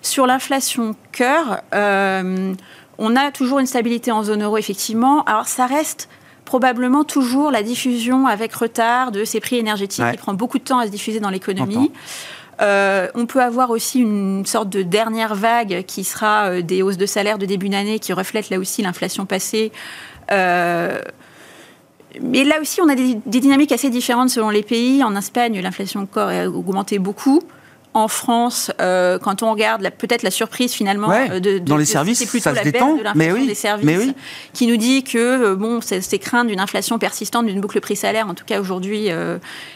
Sur 0.00 0.26
l'inflation 0.26 0.96
cœur, 1.12 1.60
euh, 1.74 2.54
on 2.96 3.16
a 3.16 3.30
toujours 3.30 3.58
une 3.58 3.66
stabilité 3.66 4.10
en 4.10 4.22
zone 4.22 4.42
euro, 4.42 4.56
effectivement. 4.56 5.22
Alors 5.24 5.46
ça 5.46 5.66
reste 5.66 6.08
probablement 6.46 7.04
toujours 7.04 7.50
la 7.50 7.62
diffusion 7.62 8.26
avec 8.26 8.54
retard 8.54 9.12
de 9.12 9.24
ces 9.24 9.38
prix 9.38 9.56
énergétiques 9.56 10.10
qui 10.10 10.16
prend 10.16 10.32
beaucoup 10.32 10.58
de 10.58 10.64
temps 10.64 10.78
à 10.78 10.86
se 10.86 10.90
diffuser 10.90 11.20
dans 11.20 11.28
l'économie. 11.28 11.92
Euh, 12.60 13.08
on 13.14 13.26
peut 13.26 13.40
avoir 13.40 13.70
aussi 13.70 14.00
une 14.00 14.44
sorte 14.44 14.68
de 14.68 14.82
dernière 14.82 15.34
vague 15.34 15.84
qui 15.86 16.02
sera 16.02 16.46
euh, 16.46 16.62
des 16.62 16.82
hausses 16.82 16.96
de 16.96 17.06
salaire 17.06 17.38
de 17.38 17.46
début 17.46 17.68
d'année 17.68 17.98
qui 18.00 18.12
reflètent 18.12 18.50
là 18.50 18.58
aussi 18.58 18.82
l'inflation 18.82 19.26
passée. 19.26 19.70
Euh, 20.32 21.00
mais 22.20 22.42
là 22.42 22.60
aussi, 22.60 22.80
on 22.80 22.88
a 22.88 22.96
des, 22.96 23.14
dynamiques 23.26 23.70
assez 23.70 23.90
différentes 23.90 24.30
selon 24.30 24.50
les 24.50 24.62
pays. 24.62 25.04
En 25.04 25.14
Espagne, 25.14 25.60
l'inflation 25.60 26.04
corps 26.06 26.28
a 26.28 26.46
augmenté 26.46 26.98
beaucoup. 26.98 27.42
En 27.94 28.08
France, 28.08 28.70
quand 28.78 29.42
on 29.42 29.50
regarde 29.50 29.90
peut-être 29.98 30.22
la 30.22 30.30
surprise 30.30 30.72
finalement 30.72 31.08
de, 31.08 31.58
dans 31.58 31.76
les 31.76 31.84
services, 31.84 32.18
c'est 32.18 32.26
plutôt 32.26 32.52
la 32.52 32.62
baisse 32.62 32.72
de 32.72 33.02
l'inflation 33.02 33.46
des 33.46 33.54
services, 33.54 34.12
qui 34.52 34.66
nous 34.66 34.76
dit 34.76 35.02
que 35.02 35.54
bon, 35.54 35.80
c'est 35.80 36.18
crainte 36.18 36.48
d'une 36.48 36.60
inflation 36.60 36.98
persistante 36.98 37.46
d'une 37.46 37.60
boucle 37.60 37.80
prix-salaire. 37.80 38.28
En 38.28 38.34
tout 38.34 38.44
cas, 38.44 38.60
aujourd'hui, 38.60 39.08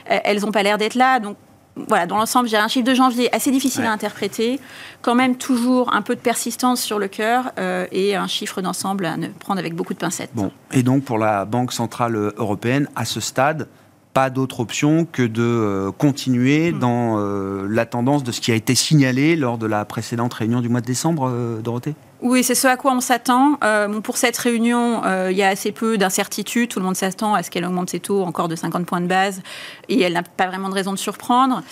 elles 0.06 0.40
n'ont 0.40 0.52
pas 0.52 0.62
l'air 0.62 0.78
d'être 0.78 0.94
là. 0.94 1.20
Donc 1.20 1.36
voilà, 1.76 2.06
dans 2.06 2.16
l'ensemble, 2.16 2.48
j'ai 2.48 2.56
un 2.56 2.68
chiffre 2.68 2.86
de 2.86 2.94
janvier 2.94 3.34
assez 3.34 3.50
difficile 3.50 3.84
à 3.84 3.92
interpréter, 3.92 4.60
quand 5.00 5.14
même 5.14 5.36
toujours 5.36 5.94
un 5.94 6.02
peu 6.02 6.14
de 6.14 6.20
persistance 6.20 6.82
sur 6.82 6.98
le 6.98 7.08
cœur 7.08 7.52
euh, 7.58 7.86
et 7.92 8.14
un 8.14 8.26
chiffre 8.26 8.60
d'ensemble 8.60 9.06
à 9.06 9.16
ne 9.16 9.28
prendre 9.28 9.58
avec 9.58 9.74
beaucoup 9.74 9.94
de 9.94 9.98
pincettes. 9.98 10.30
Bon, 10.34 10.50
et 10.72 10.82
donc 10.82 11.04
pour 11.04 11.18
la 11.18 11.44
Banque 11.44 11.72
Centrale 11.72 12.14
Européenne, 12.36 12.88
à 12.94 13.04
ce 13.04 13.20
stade, 13.20 13.68
pas 14.12 14.30
d'autre 14.30 14.60
option 14.60 15.06
que 15.10 15.22
de 15.22 15.42
euh, 15.42 15.90
continuer 15.92 16.72
hmm. 16.72 16.78
dans 16.78 17.18
euh, 17.18 17.66
la 17.68 17.86
tendance 17.86 18.24
de 18.24 18.32
ce 18.32 18.40
qui 18.40 18.52
a 18.52 18.54
été 18.54 18.74
signalé 18.74 19.36
lors 19.36 19.58
de 19.58 19.66
la 19.66 19.84
précédente 19.84 20.34
réunion 20.34 20.60
du 20.60 20.68
mois 20.68 20.80
de 20.80 20.86
décembre, 20.86 21.30
Dorothée? 21.62 21.94
Oui, 22.22 22.44
c'est 22.44 22.54
ce 22.54 22.68
à 22.68 22.76
quoi 22.76 22.92
on 22.92 23.00
s'attend. 23.00 23.58
Euh, 23.64 24.00
pour 24.00 24.16
cette 24.16 24.36
réunion, 24.38 25.04
euh, 25.04 25.32
il 25.32 25.36
y 25.36 25.42
a 25.42 25.48
assez 25.48 25.72
peu 25.72 25.98
d'incertitudes. 25.98 26.68
Tout 26.68 26.78
le 26.78 26.84
monde 26.84 26.94
s'attend 26.94 27.34
à 27.34 27.42
ce 27.42 27.50
qu'elle 27.50 27.64
augmente 27.64 27.90
ses 27.90 27.98
taux 27.98 28.22
encore 28.22 28.46
de 28.46 28.54
50 28.54 28.86
points 28.86 29.00
de 29.00 29.08
base 29.08 29.42
et 29.88 30.00
elle 30.00 30.12
n'a 30.12 30.22
pas 30.22 30.46
vraiment 30.46 30.68
de 30.68 30.74
raison 30.74 30.92
de 30.92 30.98
surprendre. 30.98 31.62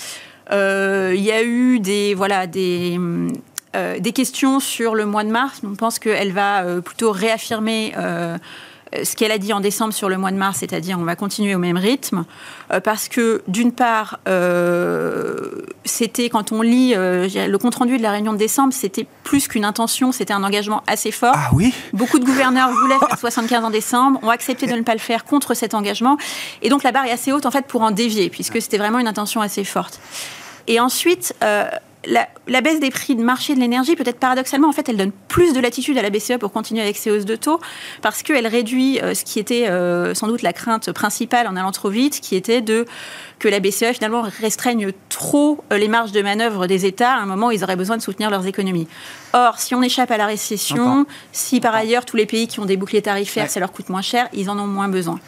Euh, 0.51 1.13
il 1.15 1.23
y 1.23 1.31
a 1.31 1.45
eu 1.45 1.79
des, 1.79 2.15
voilà, 2.15 2.49
des, 2.49 2.99
des 4.01 4.13
questions 4.13 4.59
sur 4.59 4.97
le 4.97 5.07
mois 5.07 5.23
de 5.23 5.31
mars. 5.31 5.61
On 5.63 5.77
pense 5.77 6.01
qu'elle 6.01 6.33
va 6.33 6.65
plutôt 6.85 7.13
réaffirmer 7.13 7.93
euh, 7.97 8.37
ce 8.93 9.17
qu'elle 9.17 9.33
a 9.33 9.39
dit 9.39 9.53
en 9.53 9.61
décembre 9.61 9.93
sur 9.93 10.09
le 10.09 10.19
mois 10.19 10.31
de 10.31 10.37
mars, 10.37 10.59
c'est-à-dire 10.61 10.99
on 10.99 11.05
va 11.05 11.17
continuer 11.17 11.55
au 11.55 11.59
même 11.59 11.77
rythme, 11.77 12.25
euh, 12.73 12.81
parce 12.81 13.09
que 13.09 13.43
d'une 13.49 13.73
part, 13.73 14.21
c'était 15.85 16.29
quand 16.29 16.53
on 16.53 16.63
lit 16.63 16.95
le 16.95 17.57
compte-rendu 17.57 17.99
de 17.99 18.03
la 18.03 18.11
réunion 18.11 18.33
de 18.33 18.39
décembre, 18.39 18.73
c'était 18.73 19.07
plus 19.25 19.49
qu'une 19.49 19.65
intention, 19.65 20.13
c'était 20.13 20.33
un 20.33 20.43
engagement 20.43 20.83
assez 20.87 21.11
fort. 21.11 21.35
Ah 21.37 21.51
oui 21.53 21.75
Beaucoup 21.93 22.19
de 22.19 22.25
gouverneurs 22.25 22.71
voulaient 22.71 22.99
faire 22.99 23.19
75 23.19 23.65
en 23.65 23.71
décembre, 23.71 24.21
ont 24.23 24.31
accepté 24.31 24.67
de 24.67 24.75
ne 24.75 24.83
pas 24.83 24.95
le 24.95 25.01
faire 25.01 25.25
contre 25.25 25.55
cet 25.55 25.75
engagement, 25.75 26.17
et 26.63 26.69
donc 26.69 26.83
la 26.83 26.93
barre 26.93 27.07
est 27.07 27.13
assez 27.13 27.33
haute 27.33 27.47
en 27.47 27.51
fait 27.51 27.67
pour 27.67 27.83
en 27.83 27.91
dévier, 27.91 28.31
puisque 28.31 28.61
c'était 28.61 28.79
vraiment 28.79 28.99
une 28.99 29.09
intention 29.09 29.41
assez 29.41 29.65
forte. 29.65 30.01
Et 30.67 30.79
ensuite, 30.79 31.35
la, 32.07 32.61
baisse 32.61 32.81
des 32.81 32.91
prix 32.91 33.15
de 33.15 33.23
marché 33.23 33.55
de 33.55 33.61
l'énergie, 33.61 33.95
peut-être 33.95 34.19
paradoxalement, 34.19 34.69
en 34.69 34.73
fait, 34.73 34.89
elle 34.89 34.97
donne 34.97 35.13
plus 35.29 35.53
de 35.53 35.61
latitude 35.61 35.99
à 35.99 36.03
la 36.03 36.11
BCE 36.11 36.39
pour 36.39 36.53
continuer 36.53 36.81
avec 36.81 36.97
ses 36.97 37.11
hausses 37.11 37.25
de 37.25 37.37
taux, 37.37 37.61
parce 38.03 38.23
qu'elle 38.23 38.47
réduit 38.47 39.01
euh, 39.01 39.15
ce 39.15 39.25
qui 39.25 39.39
était 39.39 39.69
euh, 39.69 40.15
sans 40.15 40.27
doute 40.27 40.43
la 40.43 40.53
crainte 40.53 40.93
principale 40.93 41.47
en 41.47 41.57
allant 41.57 41.73
trop 41.73 41.91
vite, 41.91 42.21
qui 42.21 42.37
était 42.37 42.61
de 42.61 42.87
que 43.39 43.49
la 43.49 43.61
BCE 43.61 43.93
finalement 43.95 44.23
restreigne 44.41 44.93
trop 45.09 45.63
euh, 45.73 45.79
les 45.79 45.89
marges 45.89 46.13
de 46.13 46.23
manœuvre 46.23 46.67
des 46.67 46.87
États 46.87 47.15
à 47.15 47.19
un 47.19 47.27
moment 47.27 47.49
où 47.49 47.53
ils 47.53 47.65
auraient 47.65 47.77
besoin 47.77 47.97
de 47.97 48.03
soutenir 48.03 48.31
leurs 48.31 48.47
économies. 48.47 48.89
Or, 49.33 49.59
si 49.59 49.75
on 49.75 49.83
échappe 49.83 50.11
à 50.11 50.17
la 50.17 50.27
récession, 50.27 51.07
si 51.33 51.61
par 51.61 51.75
ailleurs 51.75 52.05
tous 52.05 52.17
les 52.17 52.27
pays 52.27 52.49
qui 52.49 52.61
ont 52.61 52.67
des 52.67 52.77
boucliers 52.77 53.03
tarifaires, 53.03 53.49
ça 53.49 53.61
leur 53.61 53.73
coûte 53.73 53.89
moins 53.89 54.03
cher, 54.03 54.29
ils 54.33 54.51
en 54.51 54.59
ont 54.59 54.67
moins 54.67 54.89
besoin. 54.89 55.19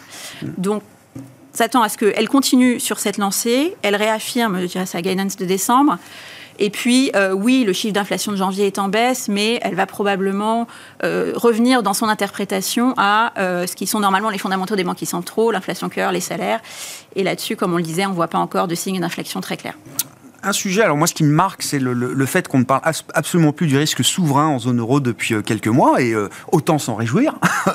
Mm. 0.43 0.47
Donc, 0.59 0.83
s'attend 1.53 1.83
à 1.83 1.89
ce 1.89 1.99
qu'elle 1.99 2.29
continue 2.29 2.81
sur 2.81 2.99
cette 2.99 3.19
lancée, 3.19 3.77
elle 3.83 3.97
réaffirme 3.97 4.61
je 4.61 4.67
dirais, 4.67 4.87
sa 4.87 5.03
guidance 5.03 5.37
de 5.37 5.45
décembre. 5.45 5.99
Et 6.63 6.71
puis, 6.71 7.11
euh, 7.17 7.33
oui, 7.33 7.65
le 7.65 7.73
chiffre 7.73 7.93
d'inflation 7.93 8.31
de 8.31 8.37
janvier 8.37 8.69
est 8.69 8.79
en 8.79 8.87
baisse, 8.87 9.27
mais 9.29 9.59
elle 9.63 9.75
va 9.75 9.85
probablement 9.85 10.69
euh, 11.03 11.33
revenir 11.35 11.83
dans 11.83 11.93
son 11.93 12.07
interprétation 12.09 12.95
à 12.97 13.33
euh, 13.37 13.67
ce 13.67 13.75
qui 13.75 13.89
sont 13.89 13.99
normalement 13.99 14.31
les 14.31 14.39
fondamentaux 14.39 14.77
des 14.77 14.85
banques 14.85 15.01
centraux, 15.03 15.51
l'inflation 15.51 15.89
cœur, 15.89 16.13
les 16.13 16.21
salaires. 16.21 16.61
Et 17.17 17.25
là-dessus, 17.25 17.57
comme 17.57 17.75
on 17.75 17.79
le 17.79 17.83
disait, 17.83 18.07
on 18.07 18.11
ne 18.11 18.15
voit 18.15 18.29
pas 18.29 18.39
encore 18.39 18.69
de 18.69 18.77
signe 18.77 19.01
d'inflexion 19.01 19.41
très 19.41 19.57
clair 19.57 19.75
un 20.43 20.53
sujet, 20.53 20.83
alors 20.83 20.97
moi 20.97 21.07
ce 21.07 21.15
qui 21.15 21.25
me 21.25 21.33
marque, 21.33 21.63
c'est 21.63 21.79
le, 21.79 22.27
fait 22.27 22.49
qu'on 22.49 22.59
ne 22.59 22.65
parle 22.65 22.83
absolument 23.15 23.53
plus 23.53 23.67
du 23.67 23.77
risque 23.77 24.05
souverain 24.05 24.47
en 24.47 24.59
zone 24.59 24.81
euro 24.81 25.01
depuis 25.01 25.35
euh, 25.35 25.43
quelques 25.43 25.69
mois, 25.69 26.01
et 26.01 26.13
euh, 26.13 26.29
autant 26.51 26.79
s'en 26.79 26.95
réjouir. 26.95 27.39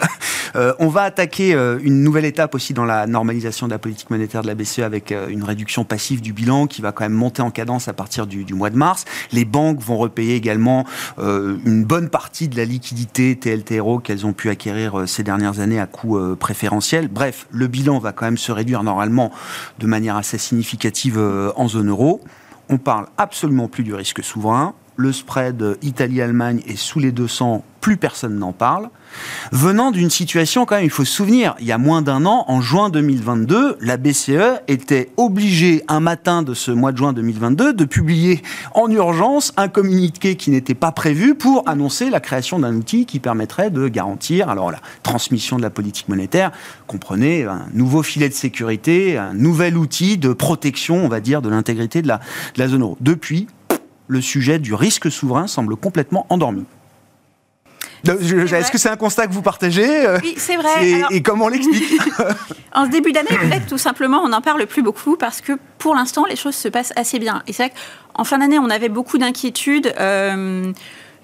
Euh, 0.56 0.74
on 0.80 0.88
va 0.88 1.02
attaquer 1.02 1.52
une 1.52 2.02
nouvelle 2.04 2.24
étape 2.24 2.56
aussi 2.56 2.74
dans 2.74 2.86
la 2.86 3.06
normalisation 3.06 3.68
de 3.68 3.74
la 3.74 3.78
politique 3.78 4.10
monétaire 4.10 4.42
de 4.42 4.48
la 4.48 4.56
BCE 4.56 4.80
avec 4.80 5.14
une 5.30 5.44
réduction 5.44 5.84
passive 5.84 6.22
du 6.22 6.32
bilan 6.32 6.68
qui 6.68 6.82
va 6.82 6.94
quand 6.94 7.04
même 7.04 7.14
monter 7.14 7.42
en 7.42 7.52
cadence 7.52 7.90
à 7.90 7.94
partir 7.94 8.26
du, 8.26 8.46
du 8.46 8.54
mois 8.54 8.70
de 8.70 8.78
mars. 8.78 9.04
Les 9.34 9.44
banques 9.44 9.82
vont 9.82 9.98
repayer 9.98 10.36
également 10.36 10.86
une 11.18 11.84
bonne 11.84 12.10
partie 12.10 12.48
de 12.48 12.56
la 12.56 12.64
liquidité 12.64 13.36
TLTRO 13.36 14.00
qu'elles 14.00 14.26
ont 14.26 14.34
pu 14.34 14.50
acquérir 14.50 15.04
ces 15.06 15.22
dernières 15.22 15.60
années 15.60 15.82
à 15.82 15.86
coût 15.86 16.18
préférentiel. 16.40 17.10
Bref, 17.10 17.46
le 17.52 17.68
bilan 17.68 18.00
va 18.00 18.14
quand 18.14 18.26
même 18.26 18.38
se 18.38 18.54
réduire 18.54 18.84
normalement 18.84 19.32
de 19.80 19.86
manière 19.86 20.16
assez 20.16 20.38
significative 20.38 21.20
en 21.56 21.68
zone 21.68 21.90
euro 21.90 22.22
on 22.70 22.78
parle 22.78 23.08
absolument 23.18 23.68
plus 23.68 23.84
du 23.84 23.94
risque 23.94 24.24
souverain. 24.24 24.74
Le 24.98 25.13
spread 25.13 25.77
Italie-Allemagne 25.84 26.62
est 26.68 26.75
sous 26.75 27.00
les 27.00 27.12
200, 27.12 27.63
plus 27.82 27.98
personne 27.98 28.38
n'en 28.38 28.51
parle. 28.51 28.89
Venant 29.51 29.92
d'une 29.92 30.10
situation, 30.10 30.66
quand 30.66 30.75
même, 30.75 30.84
il 30.84 30.89
faut 30.89 31.06
se 31.06 31.13
souvenir, 31.13 31.56
il 31.60 31.66
y 31.68 31.72
a 31.72 31.77
moins 31.77 32.01
d'un 32.01 32.25
an, 32.25 32.46
en 32.48 32.62
juin 32.62 32.89
2022, 32.89 33.77
la 33.80 33.98
BCE 33.98 34.62
était 34.68 35.12
obligée, 35.16 35.84
un 35.88 36.00
matin 36.00 36.42
de 36.42 36.54
ce 36.54 36.72
mois 36.72 36.92
de 36.92 36.98
juin 36.98 37.13
2022, 37.13 37.74
de 37.74 37.86
publier 37.86 38.42
en 38.74 38.89
urgence 38.89 39.54
un 39.56 39.68
communiqué 39.68 40.36
qui 40.36 40.50
n'était 40.50 40.74
pas 40.74 40.92
prévu 40.92 41.36
pour 41.36 41.63
annoncer 41.70 42.10
la 42.10 42.20
création 42.20 42.60
d'un 42.60 42.75
outil 42.75 43.06
qui 43.06 43.20
permettrait 43.20 43.70
de 43.70 43.88
garantir, 43.88 44.50
alors 44.50 44.72
la 44.72 44.82
transmission 45.04 45.58
de 45.58 45.62
la 45.62 45.70
politique 45.70 46.10
monétaire, 46.10 46.51
comprenez, 46.88 47.46
un 47.46 47.68
nouveau 47.74 48.04
filet 48.04 48.30
de 48.30 48.34
sécurité, 48.34 49.18
un 49.18 49.34
nouvel 49.34 49.77
outil 49.77 50.18
de 50.18 50.34
protection, 50.34 51.06
on 51.06 51.08
va 51.08 51.20
dire, 51.20 51.42
de 51.42 51.50
l'intégrité 51.50 52.01
de 52.01 52.08
la, 52.08 52.18
de 52.18 52.60
la 52.60 52.68
zone 52.68 52.82
euro. 52.82 52.98
Depuis, 53.00 53.48
le 54.08 54.22
sujet 54.22 54.60
du 54.60 54.74
risque 54.74 55.12
souverain 55.12 55.48
semble 55.48 55.76
complètement 55.76 56.26
endormi. 56.30 56.66
Est-ce 58.06 58.72
que 58.72 58.78
c'est 58.78 58.90
un 58.90 58.96
constat 58.96 59.28
que 59.28 59.34
vous 59.34 59.42
partagez 59.42 60.06
euh, 60.06 60.20
Oui, 60.22 60.36
c'est 60.38 60.56
vrai. 60.56 61.02
Et, 61.12 61.22
comment 61.22 61.46
on 61.46 61.50
l'explique 61.50 62.00
En 62.74 62.86
ce 62.86 62.92
début 62.92 63.12
d'année, 63.12 63.30
peut-être 63.30 63.66
tout 63.66 63.78
simplement, 63.78 64.22
on 64.24 64.30
n'en 64.30 64.42
parle 64.42 64.66
plus 64.68 64.84
beaucoup 64.84 65.18
parce 65.18 65.42
que 65.42 65.54
pour 65.78 65.96
l'instant, 65.96 66.26
les 66.26 66.36
choses 66.36 66.56
se 66.56 66.68
passent 66.68 66.94
assez 66.96 67.20
bien. 67.20 67.44
Et 67.48 67.54
c'est 67.54 67.64
vrai 67.64 67.74
qu'en 68.14 68.24
fin 68.24 68.38
d'année, 68.38 68.60
on 68.60 68.70
avait 68.70 68.90
beaucoup 68.90 69.18
d'inquiétudes. 69.18 69.94
Euh, 70.00 70.72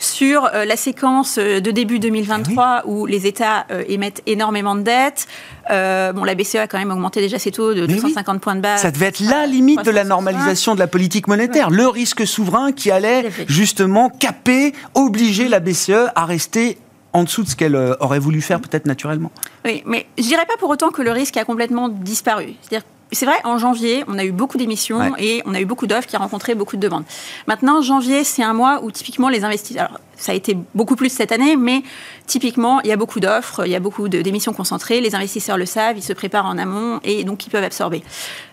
sur 0.03 0.45
euh, 0.45 0.65
la 0.65 0.75
séquence 0.75 1.38
de 1.38 1.72
début 1.72 2.00
2023 2.00 2.83
eh 2.86 2.89
où 2.89 3.05
les 3.05 3.27
États 3.27 3.65
émettent 3.88 4.22
énormément 4.25 4.75
de 4.75 4.81
dettes. 4.81 5.27
bon, 5.69 6.24
la 6.24 6.36
BCE 6.36 6.55
a 6.55 6.67
quand 6.67 6.77
même 6.77 6.91
augmenté 6.91 7.22
déjà 7.22 7.39
ses 7.39 7.51
taux 7.51 7.74
de 7.74 7.86
250 7.86 8.41
points 8.41 8.55
de 8.55 8.62
base. 8.62 8.81
Ça 8.81 8.91
devait 8.91 9.07
être 9.07 9.19
la 9.19 9.45
limite 9.48 9.83
de 9.83 9.91
la 9.91 10.03
normalisation 10.03 10.75
de 10.75 10.79
la 10.79 10.88
politique 10.88 11.27
monétaire, 11.27 11.69
le 11.69 11.88
risque 11.88 12.25
souverain 12.25 12.72
qui 12.72 12.91
allait 12.91 13.29
justement 13.48 14.10
caper, 14.10 14.74
obliger 14.93 15.48
la 15.48 15.60
BCE 15.60 16.12
à 16.15 16.25
rester 16.25 16.77
en 17.13 17.24
dessous 17.24 17.43
de 17.43 17.48
ce 17.48 17.55
qu'elle 17.55 17.75
euh, 17.75 17.95
aurait 18.00 18.19
voulu 18.19 18.41
faire 18.41 18.60
peut-être 18.60 18.86
naturellement. 18.86 19.31
Oui, 19.65 19.83
mais 19.86 20.07
je 20.17 20.24
dirais 20.24 20.45
pas 20.45 20.57
pour 20.57 20.69
autant 20.69 20.89
que 20.89 21.01
le 21.01 21.12
risque 21.12 21.38
a 21.38 21.45
complètement 21.45 21.88
disparu. 21.88 22.55
C'est-à-dire 22.62 22.86
c'est 23.13 23.25
vrai, 23.25 23.36
en 23.43 23.58
janvier, 23.58 24.03
on 24.08 24.17
a 24.17 24.24
eu 24.24 24.32
beaucoup 24.32 24.58
d'émissions 24.58 25.15
et 25.17 25.41
on 25.46 25.53
a 25.53 25.62
eu 25.62 25.65
beaucoup 25.65 25.88
d'offres 25.88 26.08
qui 26.08 26.15
a 26.15 26.20
rencontré 26.20 26.55
beaucoup 26.55 26.75
de 26.75 26.82
demandes. 26.82 27.03
Maintenant, 27.48 27.82
janvier, 27.82 28.24
c'est 28.24 28.43
un 28.43 28.53
mois 28.53 28.82
où 28.84 28.91
typiquement 28.91 29.29
les 29.29 29.43
investisseurs, 29.43 29.86
alors, 29.86 30.00
ça 30.15 30.32
a 30.32 30.36
été 30.36 30.58
beaucoup 30.74 30.96
plus 30.96 31.10
cette 31.10 31.32
année, 31.32 31.55
mais 31.55 31.84
typiquement, 32.27 32.82
il 32.82 32.88
y 32.88 32.91
a 32.91 32.96
beaucoup 32.96 33.20
d'offres, 33.20 33.65
il 33.65 33.72
y 33.72 33.75
a 33.75 33.79
beaucoup 33.79 34.08
d'émissions 34.08 34.53
concentrées, 34.53 35.01
les 35.01 35.15
investisseurs 35.15 35.58
le 35.58 35.65
savent, 35.65 35.98
ils 35.98 36.03
se 36.03 36.13
préparent 36.13 36.46
en 36.46 36.58
amont 36.58 37.00
et 37.03 37.24
donc 37.24 37.46
ils 37.46 37.50
peuvent 37.50 37.63
absorber. 37.63 38.03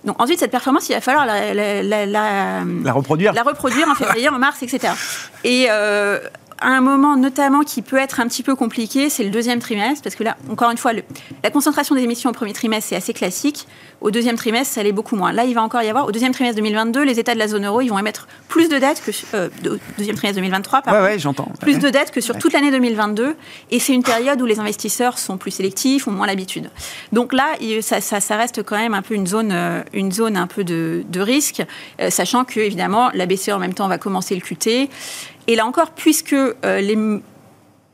Donc 0.05 0.21
ensuite, 0.21 0.40
cette 0.40 0.50
performance, 0.50 0.88
il 0.88 0.95
va 0.95 1.00
falloir 1.00 1.26
la, 1.26 1.55
la, 1.85 2.93
reproduire. 2.93 3.33
La 3.33 3.43
reproduire 3.43 3.88
en 3.88 3.95
février, 3.95 4.29
en 4.29 4.38
mars, 4.38 4.62
etc. 4.62 4.95
Et 5.45 5.67
euh, 5.71 6.19
un 6.61 6.81
moment 6.81 7.17
notamment 7.17 7.61
qui 7.61 7.83
peut 7.83 7.97
être 7.97 8.21
un 8.21 8.26
petit 8.26 8.43
peu 8.43 8.55
compliqué, 8.55 9.09
c'est 9.09 9.25
le 9.25 9.31
deuxième 9.31 9.61
trimestre, 9.61 10.02
parce 10.02 10.14
que 10.14 10.25
là, 10.25 10.37
encore 10.50 10.71
une 10.71 10.76
fois, 10.76 10.93
la 11.43 11.50
concentration 11.50 11.95
des 11.95 12.02
émissions 12.02 12.31
au 12.31 12.33
premier 12.33 12.52
trimestre, 12.52 12.90
c'est 12.90 12.97
assez 12.97 13.12
classique. 13.12 13.67
Au 14.00 14.11
deuxième 14.11 14.37
trimestre, 14.37 14.75
ça 14.75 14.83
l'est 14.83 14.92
beaucoup 14.92 15.16
moins. 15.16 15.33
Là, 15.33 15.45
il 15.45 15.54
va 15.54 15.62
encore 15.62 15.83
y 15.83 15.88
avoir, 15.88 16.07
au 16.07 16.12
deuxième 16.12 16.33
trimestre 16.33 16.57
2022, 16.57 17.04
les 17.04 17.19
États 17.19 17.35
de 17.35 17.38
la 17.38 17.49
zone 17.49 17.66
euro, 17.66 17.80
ils 17.80 17.88
vont 17.88 17.99
émettre 17.99 18.28
plus 18.49 18.69
de 18.69 18.78
dettes 18.78 19.02
que... 19.04 19.11
Euh, 19.35 19.49
deuxième 19.99 20.16
trimestre 20.16 20.37
2023, 20.37 20.83
pardon. 20.83 21.02
Ouais, 21.02 21.19
j'entends. 21.19 21.49
Plus 21.61 21.78
de 21.78 21.90
dettes 21.90 22.11
que 22.11 22.21
sur 22.21 22.38
toute 22.38 22.52
l'année 22.52 22.71
2022. 22.71 23.37
Et 23.71 23.78
c'est 23.78 23.92
une 23.92 24.02
période 24.02 24.40
où 24.40 24.47
les 24.47 24.59
investisseurs 24.59 25.19
sont 25.19 25.37
plus 25.37 25.50
sélectifs, 25.50 26.09
ont 26.09 26.12
moins 26.12 26.26
l'habitude. 26.26 26.71
Donc 27.12 27.33
là, 27.33 27.57
ça, 27.83 28.00
ça, 28.00 28.37
reste 28.37 28.62
quand 28.62 28.76
même 28.76 28.95
un 28.95 29.02
peu 29.02 29.14
une 29.14 29.26
zone, 29.26 29.50
euh, 29.52 29.83
une 29.92 30.12
zone 30.12 30.37
un 30.37 30.47
peu 30.47 30.64
de, 30.64 31.04
risque, 31.21 31.62
euh, 32.00 32.11
sachant 32.11 32.45
que, 32.45 32.61
évidemment, 32.61 33.11
la 33.12 33.26
BCE 33.26 33.50
en 33.50 33.59
même 33.59 33.75
temps 33.75 33.88
va 33.88 33.99
commencer 33.99 34.35
le 34.35 34.40
QT. 34.40 34.88
Et 35.47 35.57
là 35.57 35.66
encore, 35.66 35.90
puisque 35.90 36.33
euh, 36.33 36.54
les 36.80 36.97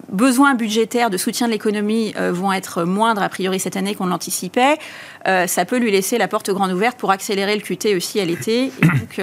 besoins 0.09 0.55
budgétaires 0.55 1.11
de 1.11 1.17
soutien 1.17 1.47
de 1.47 1.53
l'économie 1.53 2.15
euh, 2.17 2.33
vont 2.33 2.53
être 2.53 2.85
moindres 2.85 3.23
a 3.23 3.29
priori 3.29 3.61
cette 3.61 3.77
année 3.77 3.95
qu'on 3.95 4.07
l'anticipait, 4.07 4.79
euh, 5.27 5.47
ça 5.47 5.65
peut 5.65 5.79
lui 5.79 5.91
laisser 5.91 6.19
la 6.19 6.29
porte 6.29 6.51
grande 6.51 6.73
ouverte 6.73 6.99
pour 6.99 7.11
accélérer 7.11 7.57
le 7.57 7.63
QT 7.63 7.95
aussi 7.97 8.21
à 8.21 8.25
l'été. 8.25 8.71
Donc, 8.83 9.21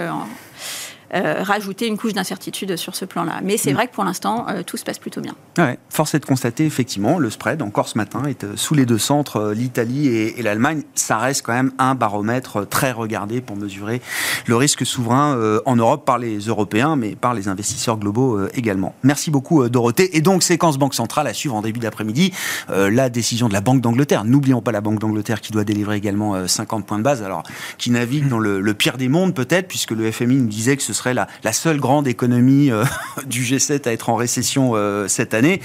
euh, 1.14 1.44
rajouter 1.44 1.86
une 1.86 1.98
couche 1.98 2.14
d'incertitude 2.14 2.76
sur 2.76 2.96
ce 2.96 3.06
plan-là. 3.06 3.42
Mais 3.44 3.58
c'est 3.58 3.72
mm. 3.72 3.76
vrai 3.76 3.88
que 3.88 3.94
pour 3.94 4.04
l'instant, 4.04 4.48
euh, 4.50 4.64
tout 4.64 4.78
se 4.78 4.84
passe 4.84 4.98
plutôt 4.98 5.22
bien. 5.22 5.36
Ouais, 5.60 5.78
force 5.90 6.16
est 6.16 6.20
de 6.20 6.26
constater, 6.26 6.66
effectivement, 6.66 7.20
le 7.20 7.30
spread, 7.30 7.62
encore 7.62 7.88
ce 7.88 8.00
matin, 8.00 8.24
est 8.26 8.44
euh, 8.44 8.54
sous 8.56 8.74
les 8.74 8.88
deux 8.88 8.98
centres, 8.98 9.54
l'Italie 9.56 10.08
et, 10.08 10.42
l'Allemagne. 10.42 10.82
Ça 10.96 11.20
reste 11.20 11.44
quand 11.44 11.54
même 11.54 11.72
un 11.78 11.94
baromètre 11.94 12.68
très 12.68 12.92
regardé 12.92 13.42
pour 13.42 13.56
mesurer 13.56 14.02
le 14.48 14.56
risque 14.56 14.86
souverain 14.86 15.40
en 15.66 15.76
Europe 15.78 16.06
par 16.06 16.18
les 16.18 16.40
Européens, 16.40 16.98
mais 16.98 17.16
par 17.16 17.34
les 17.34 17.48
investisseurs 17.48 17.98
globaux 17.98 18.46
également. 18.50 18.94
Merci 19.04 19.32
beaucoup, 19.32 19.68
Dorothée. 19.70 20.18
Et 20.18 20.22
donc, 20.22 20.44
séquence 20.44 20.78
Banque 20.78 20.96
Centrale 20.96 21.28
à 21.28 21.34
suivre 21.34 21.56
en 21.56 21.62
début 21.62 21.80
d'après-midi, 21.80 22.34
la 22.68 23.10
décision 23.10 23.48
de 23.48 23.54
la 23.54 23.62
Banque 23.62 23.80
d'Angleterre. 23.80 24.26
N'oublions 24.26 24.62
pas 24.62 24.74
la 24.74 24.82
Banque 24.82 25.00
d'Angleterre 25.00 25.40
qui 25.40 25.54
doit 25.54 25.64
délivrer 25.64 25.96
également 25.96 26.46
50 26.46 26.86
points 26.86 26.98
de 26.98 27.04
base, 27.04 27.24
alors 27.24 27.44
qui 27.78 27.90
navigue 27.92 28.28
dans 28.28 28.40
le, 28.40 28.60
le 28.60 28.74
pire 28.74 28.98
des 28.98 29.08
mondes 29.08 29.34
peut-être, 29.34 29.70
puisque 29.70 29.92
le 29.92 30.12
FMI 30.12 30.36
nous 30.36 30.48
disait 30.48 30.76
que 30.76 30.84
ce 30.84 30.92
serait 30.92 31.03
la, 31.12 31.28
seule 31.52 31.80
grande 31.80 32.08
économie 32.08 32.72
euh, 32.72 32.86
du 33.26 33.42
G7 33.44 33.88
à 33.88 33.92
être 33.92 34.10
en 34.10 34.16
récession 34.16 34.72
euh, 34.76 35.08
cette 35.08 35.34
année. 35.34 35.60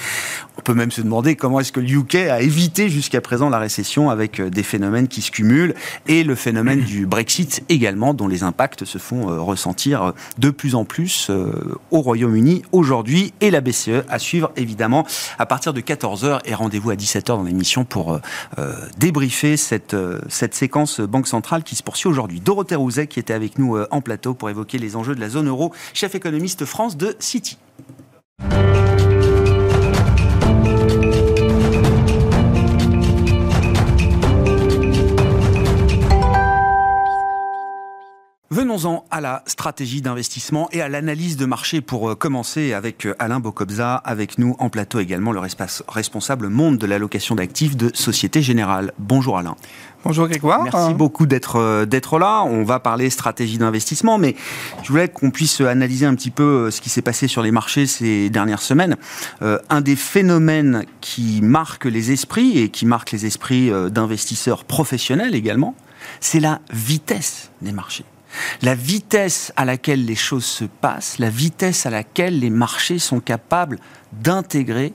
On 0.56 0.62
peut 0.62 0.74
même 0.74 0.90
se 0.90 1.00
demander 1.00 1.36
comment 1.36 1.60
est-ce 1.60 1.70
que 1.70 1.80
le 1.80 1.88
UK 1.88 2.16
a 2.16 2.40
évité 2.40 2.88
jusqu'à 2.88 3.20
présent 3.20 3.48
la 3.48 3.58
récession 3.58 4.10
avec 4.10 4.40
euh, 4.40 4.50
des 4.50 4.64
phénomènes 4.64 5.06
qui 5.06 5.22
se 5.22 5.30
cumulent 5.30 5.74
et 6.06 6.24
le 6.24 6.34
phénomène 6.34 6.80
du 6.80 7.06
Brexit 7.06 7.62
également, 7.68 8.14
dont 8.14 8.26
les 8.26 8.42
impacts 8.42 8.84
se 8.84 8.98
font 8.98 9.44
ressentir 9.44 10.14
de 10.38 10.50
plus 10.50 10.74
en 10.74 10.84
plus 10.84 11.30
au 11.90 12.00
Royaume-Uni 12.00 12.62
aujourd'hui 12.72 13.34
et 13.40 13.50
la 13.50 13.60
BCE 13.60 14.04
à 14.08 14.18
suivre 14.18 14.50
évidemment 14.56 15.06
à 15.38 15.44
partir 15.46 15.74
de 15.74 15.80
14h 15.80 16.40
et 16.46 16.54
rendez-vous 16.54 16.90
à 16.90 16.94
17h 16.94 17.26
dans 17.26 17.42
l'émission 17.42 17.84
pour 17.84 18.18
débriefer 18.96 19.56
cette, 19.56 19.94
cette 20.28 20.54
séquence 20.54 21.00
Banque 21.00 21.28
Centrale 21.28 21.62
qui 21.62 21.76
se 21.76 21.82
poursuit 21.82 22.08
aujourd'hui. 22.08 22.40
Dorothée 22.40 22.76
Rouzet 22.76 23.06
qui 23.06 23.20
était 23.20 23.34
avec 23.34 23.58
nous 23.58 23.76
en 23.90 24.00
plateau 24.00 24.34
pour 24.34 24.48
évoquer 24.48 24.78
les 24.78 24.96
enjeux 24.96 25.14
de 25.14 25.20
la 25.20 25.27
zone 25.28 25.48
euro, 25.48 25.72
chef 25.94 26.14
économiste 26.14 26.64
France 26.64 26.96
de 26.96 27.16
City. 27.18 27.58
Venons-en 38.50 39.04
à 39.10 39.20
la 39.20 39.44
stratégie 39.46 40.02
d'investissement 40.02 40.68
et 40.72 40.80
à 40.80 40.88
l'analyse 40.88 41.36
de 41.36 41.44
marché 41.44 41.80
pour 41.80 42.10
euh, 42.10 42.14
commencer 42.14 42.72
avec 42.72 43.06
euh, 43.06 43.14
Alain 43.18 43.40
Bocobza, 43.40 43.94
avec 43.94 44.36
nous 44.38 44.56
en 44.58 44.68
plateau 44.68 44.98
également 44.98 45.30
le 45.30 45.40
responsable 45.88 46.48
monde 46.48 46.76
de 46.76 46.86
l'allocation 46.86 47.36
d'actifs 47.36 47.76
de 47.76 47.94
Société 47.94 48.42
Générale. 48.42 48.92
Bonjour 48.98 49.38
Alain. 49.38 49.54
Bonjour 50.04 50.28
Grégoire. 50.28 50.62
Merci 50.62 50.94
beaucoup 50.94 51.26
d'être 51.26 51.56
euh, 51.56 51.84
d'être 51.84 52.18
là. 52.18 52.42
On 52.42 52.62
va 52.62 52.78
parler 52.78 53.10
stratégie 53.10 53.58
d'investissement, 53.58 54.16
mais 54.18 54.36
je 54.82 54.88
voulais 54.88 55.08
qu'on 55.08 55.30
puisse 55.30 55.60
analyser 55.60 56.06
un 56.06 56.14
petit 56.14 56.30
peu 56.30 56.70
ce 56.70 56.80
qui 56.80 56.88
s'est 56.88 57.02
passé 57.02 57.26
sur 57.26 57.42
les 57.42 57.50
marchés 57.50 57.86
ces 57.86 58.30
dernières 58.30 58.62
semaines. 58.62 58.96
un 59.40 59.80
des 59.80 59.96
phénomènes 59.96 60.84
qui 61.00 61.40
marque 61.42 61.84
les 61.84 62.12
esprits 62.12 62.58
et 62.58 62.68
qui 62.68 62.86
marque 62.86 63.10
les 63.12 63.26
esprits 63.26 63.70
d'investisseurs 63.90 64.64
professionnels 64.64 65.34
également, 65.34 65.74
c'est 66.20 66.40
la 66.40 66.60
vitesse 66.72 67.50
des 67.60 67.72
marchés 67.72 68.04
la 68.62 68.74
vitesse 68.74 69.52
à 69.56 69.64
laquelle 69.64 70.04
les 70.04 70.14
choses 70.14 70.44
se 70.44 70.64
passent, 70.64 71.18
la 71.18 71.30
vitesse 71.30 71.86
à 71.86 71.90
laquelle 71.90 72.38
les 72.38 72.50
marchés 72.50 72.98
sont 72.98 73.20
capables 73.20 73.78
d'intégrer 74.12 74.92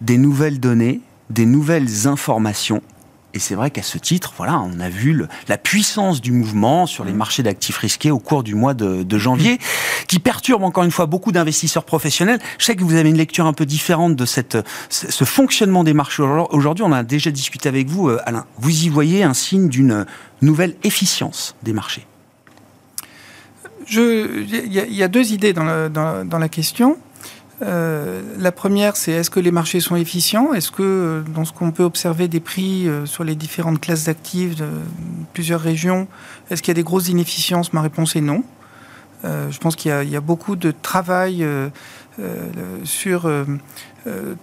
des 0.00 0.18
nouvelles 0.18 0.60
données, 0.60 1.00
des 1.30 1.46
nouvelles 1.46 2.06
informations. 2.06 2.82
Et 3.34 3.38
c'est 3.38 3.54
vrai 3.54 3.70
qu'à 3.70 3.82
ce 3.82 3.96
titre, 3.98 4.34
voilà, 4.36 4.60
on 4.60 4.78
a 4.80 4.88
vu 4.88 5.24
la 5.48 5.56
puissance 5.56 6.20
du 6.20 6.32
mouvement 6.32 6.86
sur 6.86 7.04
les 7.04 7.12
marchés 7.12 7.42
d'actifs 7.42 7.78
risqués 7.78 8.10
au 8.10 8.18
cours 8.18 8.42
du 8.42 8.54
mois 8.54 8.74
de, 8.74 9.18
janvier, 9.18 9.58
qui 10.06 10.18
perturbe 10.18 10.62
encore 10.64 10.84
une 10.84 10.90
fois 10.90 11.06
beaucoup 11.06 11.32
d'investisseurs 11.32 11.84
professionnels. 11.84 12.40
Je 12.58 12.64
sais 12.64 12.76
que 12.76 12.84
vous 12.84 12.94
avez 12.94 13.08
une 13.08 13.16
lecture 13.16 13.46
un 13.46 13.52
peu 13.52 13.64
différente 13.64 14.16
de 14.16 14.24
cette, 14.26 14.58
ce 14.90 15.24
fonctionnement 15.24 15.84
des 15.84 15.94
marchés 15.94 16.22
aujourd'hui. 16.22 16.84
On 16.84 16.92
a 16.92 17.02
déjà 17.02 17.30
discuté 17.30 17.68
avec 17.68 17.88
vous, 17.88 18.08
euh, 18.08 18.20
Alain. 18.26 18.46
Vous 18.58 18.84
y 18.84 18.88
voyez 18.88 19.22
un 19.22 19.34
signe 19.34 19.68
d'une 19.68 20.06
nouvelle 20.42 20.74
efficience 20.82 21.54
des 21.62 21.72
marchés? 21.72 22.06
Il 23.90 24.72
y, 24.72 25.02
a 25.02 25.08
deux 25.08 25.32
idées 25.32 25.52
dans 25.52 25.64
la, 25.64 26.48
question. 26.48 26.96
Euh, 27.60 28.22
la 28.38 28.52
première, 28.52 28.96
c'est 28.96 29.12
est-ce 29.12 29.30
que 29.30 29.40
les 29.40 29.50
marchés 29.50 29.80
sont 29.80 29.96
efficients? 29.96 30.52
Est-ce 30.52 30.70
que, 30.70 30.82
euh, 30.82 31.22
dans 31.22 31.44
ce 31.44 31.52
qu'on 31.52 31.70
peut 31.70 31.84
observer 31.84 32.28
des 32.28 32.40
prix 32.40 32.88
euh, 32.88 33.06
sur 33.06 33.24
les 33.24 33.34
différentes 33.34 33.80
classes 33.80 34.04
d'actifs 34.04 34.56
de 34.56 34.66
plusieurs 35.32 35.60
régions, 35.60 36.08
est-ce 36.50 36.62
qu'il 36.62 36.70
y 36.70 36.76
a 36.76 36.80
des 36.80 36.82
grosses 36.82 37.08
inefficiences? 37.08 37.72
Ma 37.72 37.82
réponse 37.82 38.16
est 38.16 38.20
non. 38.20 38.42
je 39.24 39.58
pense 39.58 39.76
qu'il 39.76 39.90
y, 39.90 40.16
a 40.16 40.20
beaucoup 40.20 40.56
de 40.56 40.72
travail 40.82 41.46
sur 42.82 43.30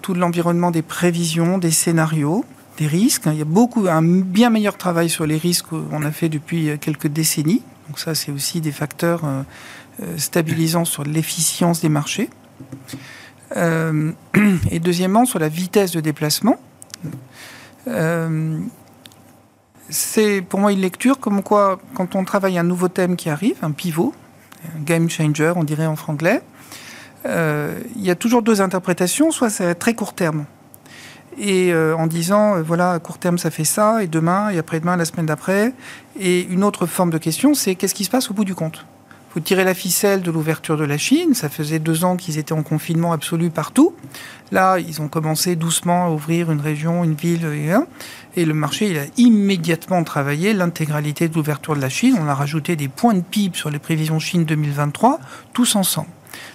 tout 0.02 0.14
l'environnement 0.14 0.72
des 0.72 0.82
prévisions, 0.82 1.58
des 1.58 1.72
scénarios, 1.72 2.46
des 2.78 2.88
risques. 2.88 3.24
Il 3.26 3.38
y 3.38 3.42
a 3.42 3.46
beaucoup, 3.46 3.88
un 3.90 4.02
bien 4.02 4.50
meilleur 4.50 4.78
travail 4.78 5.10
sur 5.10 5.26
les 5.26 5.38
risques 5.38 5.68
qu'on 5.68 6.04
a 6.04 6.12
fait 6.12 6.30
depuis 6.30 6.80
quelques 6.80 7.08
décennies. 7.08 7.62
Donc 7.88 8.00
ça, 8.00 8.16
c'est 8.16 8.32
aussi 8.32 8.62
des 8.62 8.72
facteurs 8.72 9.22
stabilisants 10.18 10.86
sur 10.86 11.04
l'efficience 11.04 11.82
des 11.82 11.90
marchés. 11.90 12.30
Euh, 13.58 14.12
et 14.72 14.80
deuxièmement, 14.80 15.26
sur 15.26 15.40
la 15.40 15.50
vitesse 15.50 15.92
de 15.92 16.00
déplacement. 16.00 16.58
c'est 19.90 20.42
pour 20.42 20.60
moi 20.60 20.72
une 20.72 20.82
lecture 20.82 21.20
comme 21.20 21.42
quoi, 21.42 21.80
quand 21.96 22.16
on 22.16 22.24
travaille 22.24 22.60
un 22.60 22.64
nouveau 22.64 22.88
thème 22.88 23.16
qui 23.16 23.30
arrive, 23.30 23.58
un 23.64 23.72
pivot, 23.72 24.14
un 24.76 24.82
game 24.82 25.10
changer, 25.10 25.54
on 25.56 25.64
dirait 25.64 25.88
en 25.88 25.96
franglais, 25.96 26.42
il 27.26 28.02
y 28.02 28.12
a 28.12 28.16
toujours 28.16 28.44
deux 28.44 28.62
interprétations. 28.62 29.32
Soit 29.32 29.50
c'est 29.50 29.66
à 29.66 29.76
très 29.76 29.96
court 29.96 30.14
terme, 30.14 30.46
et 31.40 31.72
euh, 31.74 31.96
en 31.96 32.08
disant 32.08 32.58
euh, 32.58 32.62
voilà 32.62 32.92
à 32.94 33.00
court 33.00 33.18
terme 33.18 33.38
ça 33.38 33.50
fait 33.50 33.64
ça 33.64 34.04
et 34.04 34.08
demain 34.08 34.50
et 34.50 34.58
après-demain 34.58 34.98
la 34.98 35.06
semaine 35.06 35.26
d'après 35.26 35.74
et 36.20 36.42
une 36.44 36.64
autre 36.64 36.86
forme 36.86 37.12
de 37.12 37.18
question 37.18 37.54
c'est 37.54 37.76
qu'est-ce 37.76 37.96
qui 37.96 38.06
se 38.06 38.10
passe 38.10 38.30
au 38.30 38.34
bout 38.34 38.46
du 38.46 38.56
compte? 38.56 38.86
Faut 39.30 39.40
tirer 39.40 39.64
la 39.64 39.74
ficelle 39.74 40.22
de 40.22 40.32
l'ouverture 40.32 40.78
de 40.78 40.84
la 40.84 40.98
Chine. 40.98 41.34
Ça 41.34 41.50
faisait 41.50 41.80
deux 41.80 42.04
ans 42.04 42.18
qu'ils 42.18 42.38
étaient 42.38 42.54
en 42.54 42.64
confinement 42.64 43.12
absolu 43.12 43.50
partout. 43.50 43.94
Là, 44.52 44.80
ils 44.80 45.02
ont 45.02 45.08
commencé 45.08 45.56
doucement 45.56 46.06
à 46.06 46.10
ouvrir 46.10 46.52
une 46.52 46.62
région, 46.62 47.04
une 47.04 47.14
ville 47.14 47.46
et 47.46 47.72
un. 47.72 47.86
Et 48.36 48.46
le 48.46 48.54
marché, 48.54 48.90
il 48.90 48.98
a 48.98 49.04
immédiatement 49.18 50.04
travaillé 50.04 50.54
l'intégralité 50.54 51.28
de 51.28 51.36
l'ouverture 51.36 51.76
de 51.76 51.82
la 51.82 51.90
Chine. 51.90 52.18
On 52.20 52.28
a 52.28 52.34
rajouté 52.34 52.76
des 52.76 52.88
points 52.88 53.14
de 53.14 53.22
PIB 53.22 53.56
sur 53.56 53.70
les 53.70 53.80
prévisions 53.80 54.20
Chine 54.20 54.46
2023, 54.46 55.20
tous 55.54 55.76
ensemble. 55.76 56.10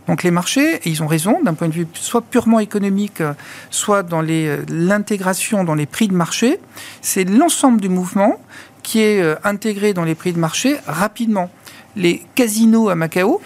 Donc 0.07 0.23
les 0.23 0.31
marchés, 0.31 0.76
et 0.76 0.88
ils 0.88 1.02
ont 1.02 1.07
raison, 1.07 1.43
d'un 1.43 1.54
point 1.54 1.69
de 1.69 1.73
vue 1.73 1.87
soit 1.95 2.23
purement 2.23 2.61
économique, 2.61 3.23
soit 3.71 4.02
dans 4.02 4.23
euh, 4.26 4.64
l'intégration 4.69 5.64
dans 5.64 5.75
les 5.75 5.87
prix 5.87 6.09
de 6.09 6.14
marché, 6.14 6.59
c'est 7.00 7.25
l'ensemble 7.25 7.81
du 7.81 7.88
mouvement 7.88 8.38
qui 8.83 9.00
est 9.00 9.23
euh, 9.23 9.35
intégré 9.45 9.95
dans 9.95 10.04
les 10.04 10.14
prix 10.14 10.33
de 10.33 10.38
marché 10.38 10.76
rapidement. 10.87 11.51
Les 11.96 12.22
casinos 12.35 12.88
à 12.88 12.94
Macao, 12.94 13.40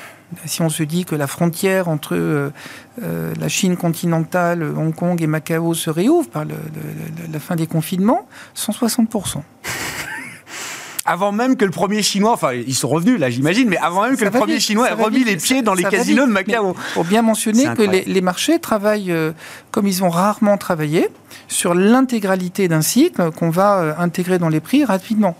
si 0.44 0.62
on 0.62 0.68
se 0.68 0.82
dit 0.82 1.04
que 1.04 1.14
la 1.14 1.26
frontière 1.26 1.88
entre 1.88 2.14
euh, 2.14 2.50
la 3.38 3.48
Chine 3.48 3.76
continentale, 3.76 4.62
Hong 4.62 4.94
Kong 4.94 5.20
et 5.22 5.26
Macao 5.26 5.74
se 5.74 5.90
réouvre 5.90 6.28
par 6.28 6.44
la 6.44 7.38
fin 7.40 7.56
des 7.56 7.66
confinements, 7.66 8.26
160% 8.56 9.42
avant 11.08 11.32
même 11.32 11.56
que 11.56 11.64
le 11.64 11.70
premier 11.70 12.02
Chinois, 12.02 12.32
enfin 12.32 12.52
ils 12.52 12.74
sont 12.74 12.88
revenus 12.88 13.18
là 13.18 13.30
j'imagine, 13.30 13.68
mais 13.68 13.78
avant 13.78 14.02
même 14.02 14.16
que 14.16 14.24
le 14.24 14.30
premier 14.30 14.60
Chinois 14.60 14.90
ait 14.90 14.92
remis 14.92 15.24
les 15.24 15.36
pieds 15.36 15.62
dans 15.62 15.72
les 15.72 15.84
casinos 15.84 16.26
de 16.26 16.32
Macao. 16.32 16.74
Faut 16.94 17.02
bien 17.02 17.22
mentionner 17.22 17.64
que 17.74 17.82
les, 17.82 18.20
marchés 18.20 18.58
travaillent 18.58 19.10
euh, 19.10 19.32
comme 19.70 19.86
ils 19.86 20.04
ont 20.04 20.10
rarement 20.10 20.58
travaillé 20.58 21.08
sur 21.48 21.74
l'intégralité 21.74 22.68
d'un 22.68 22.82
cycle 22.82 23.30
qu'on 23.30 23.48
va 23.48 23.78
euh, 23.78 23.94
intégrer 23.98 24.38
dans 24.38 24.50
les 24.50 24.60
prix 24.60 24.84
rapidement. 24.84 25.34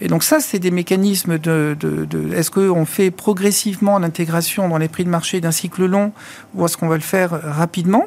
Et 0.00 0.08
donc 0.08 0.22
ça, 0.22 0.40
c'est 0.40 0.58
des 0.58 0.70
mécanismes 0.70 1.38
de... 1.38 1.76
est-ce 2.34 2.50
qu'on 2.50 2.84
fait 2.84 3.10
progressivement 3.10 3.98
l'intégration 3.98 4.68
dans 4.68 4.78
les 4.78 4.88
prix 4.88 5.04
de 5.04 5.08
marché 5.08 5.40
d'un 5.40 5.52
cycle 5.52 5.86
long 5.86 6.12
ou 6.54 6.64
est-ce 6.64 6.76
qu'on 6.76 6.88
va 6.88 6.96
le 6.96 7.02
faire 7.02 7.30
rapidement? 7.30 8.06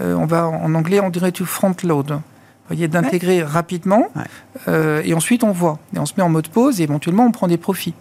Euh, 0.00 0.14
On 0.14 0.26
va 0.26 0.46
en 0.46 0.74
anglais 0.74 1.00
on 1.00 1.10
dirait 1.10 1.32
du 1.32 1.44
front 1.44 1.74
load. 1.82 2.20
Voyez, 2.68 2.88
d'intégrer 2.88 3.42
rapidement, 3.42 4.08
euh, 4.68 5.02
et 5.04 5.12
ensuite 5.12 5.44
on 5.44 5.52
voit, 5.52 5.78
et 5.94 5.98
on 5.98 6.06
se 6.06 6.14
met 6.16 6.22
en 6.22 6.30
mode 6.30 6.48
pause, 6.48 6.80
et 6.80 6.84
éventuellement 6.84 7.26
on 7.26 7.30
prend 7.30 7.46
des 7.46 7.58
profits. 7.58 7.92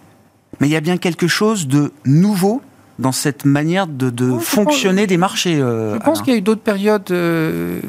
Mais 0.60 0.68
il 0.68 0.72
y 0.72 0.78
a 0.78 0.82
bien 0.82 0.96
quelque 0.96 1.28
chose 1.28 1.68
de 1.68 1.92
nouveau 2.06 2.62
dans 3.04 3.12
cette 3.12 3.46
manière 3.46 3.86
de, 3.86 4.12
fonctionner 4.40 5.06
des 5.06 5.18
marchés 5.18 5.60
euh, 5.60 5.94
Je 5.94 6.00
pense 6.00 6.22
qu'il 6.22 6.34
y 6.34 6.36
a 6.36 6.40
eu 6.40 6.42
d'autres 6.42 6.62
périodes 6.62 7.12
euh, 7.12 7.80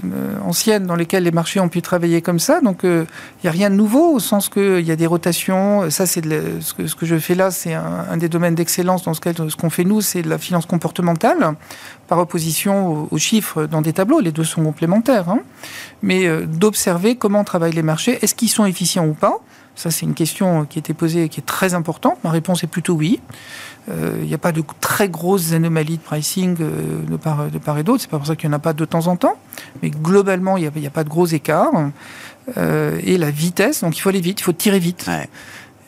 anciennes 0.45 0.87
dans 0.87 0.97
lesquelles 0.97 1.25
les 1.25 1.31
marchés 1.31 1.61
ont 1.61 1.71
pu 1.71 1.81
travailler 1.81 2.21
comme 2.21 2.39
ça. 2.39 2.61
Donc 2.61 2.81
il 2.83 3.07
n'y 3.43 3.49
a 3.49 3.53
rien 3.53 3.71
de 3.71 3.77
nouveau 3.77 4.13
au 4.13 4.19
sens 4.19 4.49
qu'il 4.49 4.81
y 4.81 4.91
a 4.91 4.97
des 4.97 5.07
rotations. 5.07 5.89
Ça, 5.91 6.05
c'est 6.05 6.23
ce, 6.23 6.75
que, 6.75 6.87
ce 6.87 6.95
que 6.95 7.07
je 7.07 7.17
fais 7.17 7.35
là, 7.35 7.51
c'est 7.51 7.75
un, 7.75 8.17
des 8.17 8.29
domaines 8.29 8.55
d'excellence 8.55 9.03
dans 9.05 9.15
ce 9.15 9.57
qu'on 9.57 9.71
fait 9.71 9.85
nous, 9.85 10.01
c'est 10.01 10.23
de 10.23 10.29
la 10.29 10.39
finance 10.39 10.67
comportementale 10.67 11.55
par 12.07 12.19
opposition 12.19 13.09
aux, 13.11 13.19
chiffres 13.19 13.67
dans 13.67 13.81
des 13.81 13.93
tableaux. 13.93 14.21
Les 14.21 14.33
deux 14.33 14.45
sont 14.45 14.63
complémentaires. 14.63 15.29
Hein. 15.29 15.41
Mais 16.03 16.27
euh, 16.27 16.47
d'observer 16.47 17.17
comment 17.17 17.45
travaillent 17.45 17.73
les 17.73 17.83
marchés. 17.83 18.19
Est-ce 18.23 18.35
qu'ils 18.35 18.51
sont 18.51 18.67
efficients 18.67 19.07
ou 19.07 19.15
pas? 19.15 19.39
Ça, 19.75 19.91
c'est 19.91 20.07
une 20.07 20.15
question 20.15 20.65
qui 20.67 20.79
a 20.79 20.81
été 20.81 20.95
posée 20.95 21.25
et 21.25 21.29
qui 21.29 21.41
est 21.41 21.45
très 21.45 21.75
importante. 21.75 22.17
Ma 22.23 22.31
réponse 22.31 22.63
est 22.63 22.69
plutôt 22.69 22.95
oui. 22.95 23.21
Euh, 23.91 24.17
il 24.23 24.29
n'y 24.29 24.35
a 24.35 24.39
pas 24.39 24.53
de 24.53 24.63
très 24.81 25.09
grosses 25.09 25.53
anomalies 25.53 25.99
de 25.99 26.03
pricing 26.03 26.57
euh, 26.61 27.03
de, 27.09 27.17
part, 27.17 27.51
de 27.51 27.59
part 27.59 27.79
et 27.79 27.83
d'autre. 27.83 28.01
C'est 28.01 28.11
pas 28.11 28.19
pour 28.19 28.27
ça 28.27 28.37
qu'il 28.37 28.49
n'y 28.49 28.55
en 28.55 28.57
a 28.57 28.61
pas 28.61 28.73
de 28.73 28.85
temps 28.85 29.09
en 29.09 29.17
temps. 29.17 29.37
Mais 29.83 29.91
globalement, 29.91 30.57
il 30.57 30.71
n'y 30.75 30.87
a, 30.87 30.91
pas 30.91 31.05
de 31.05 31.09
gros 31.09 31.27
écarts. 31.27 31.91
et 32.57 33.19
la 33.19 33.31
vitesse, 33.31 33.83
donc 33.83 33.97
il 33.97 34.01
faut 34.01 34.11
aller 34.11 34.21
vite, 34.21 34.41
il 34.41 34.45
faut 34.45 34.53
tirer 34.53 34.79
vite. 34.79 35.09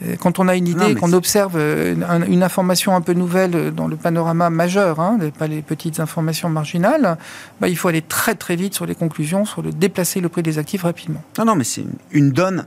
Euh, 0.04 0.16
quand 0.18 0.38
on 0.38 0.48
a 0.48 0.56
une 0.56 0.68
idée, 0.68 0.94
qu'on 0.94 1.12
observe 1.12 1.54
euh, 1.56 1.94
une 2.28 2.42
information 2.42 2.94
un 2.94 3.00
peu 3.00 3.14
nouvelle 3.14 3.72
dans 3.74 3.88
le 3.88 3.96
panorama 3.96 4.50
majeur, 4.50 5.00
hein, 5.00 5.18
pas 5.38 5.46
les 5.46 5.62
petites 5.62 6.00
informations 6.00 6.48
marginales, 6.48 7.16
bah, 7.60 7.68
il 7.68 7.76
faut 7.76 7.88
aller 7.88 8.02
très 8.02 8.34
très 8.34 8.56
vite 8.56 8.74
sur 8.74 8.86
les 8.86 8.94
conclusions, 8.94 9.44
sur 9.44 9.62
le 9.62 9.70
déplacer 9.70 10.20
le 10.20 10.28
prix 10.28 10.42
des 10.42 10.58
actifs 10.58 10.82
rapidement. 10.82 11.22
Non, 11.38 11.46
non, 11.46 11.54
mais 11.54 11.64
c'est 11.64 11.84
une 12.10 12.30
donne, 12.30 12.66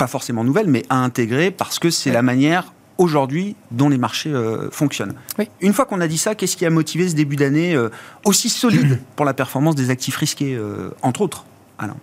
pas 0.00 0.08
forcément 0.08 0.42
nouvelle, 0.42 0.66
mais 0.66 0.82
à 0.90 0.96
intégrer 0.96 1.52
parce 1.52 1.78
que 1.78 1.90
c'est 1.90 2.10
la 2.10 2.22
manière 2.22 2.72
aujourd'hui 2.98 3.54
dont 3.70 3.88
les 3.88 3.98
marchés 3.98 4.32
euh, 4.32 4.68
fonctionnent. 4.70 5.14
Une 5.60 5.72
fois 5.72 5.86
qu'on 5.86 6.00
a 6.00 6.08
dit 6.08 6.18
ça, 6.18 6.34
qu'est-ce 6.34 6.56
qui 6.56 6.66
a 6.66 6.70
motivé 6.70 7.08
ce 7.08 7.14
début 7.14 7.36
d'année 7.36 7.76
aussi 8.24 8.48
solide 8.48 9.00
pour 9.16 9.24
la 9.24 9.34
performance 9.34 9.74
des 9.74 9.90
actifs 9.90 10.16
risqués, 10.16 10.58
entre 11.02 11.20
autres 11.20 11.44
Alain? 11.78 11.96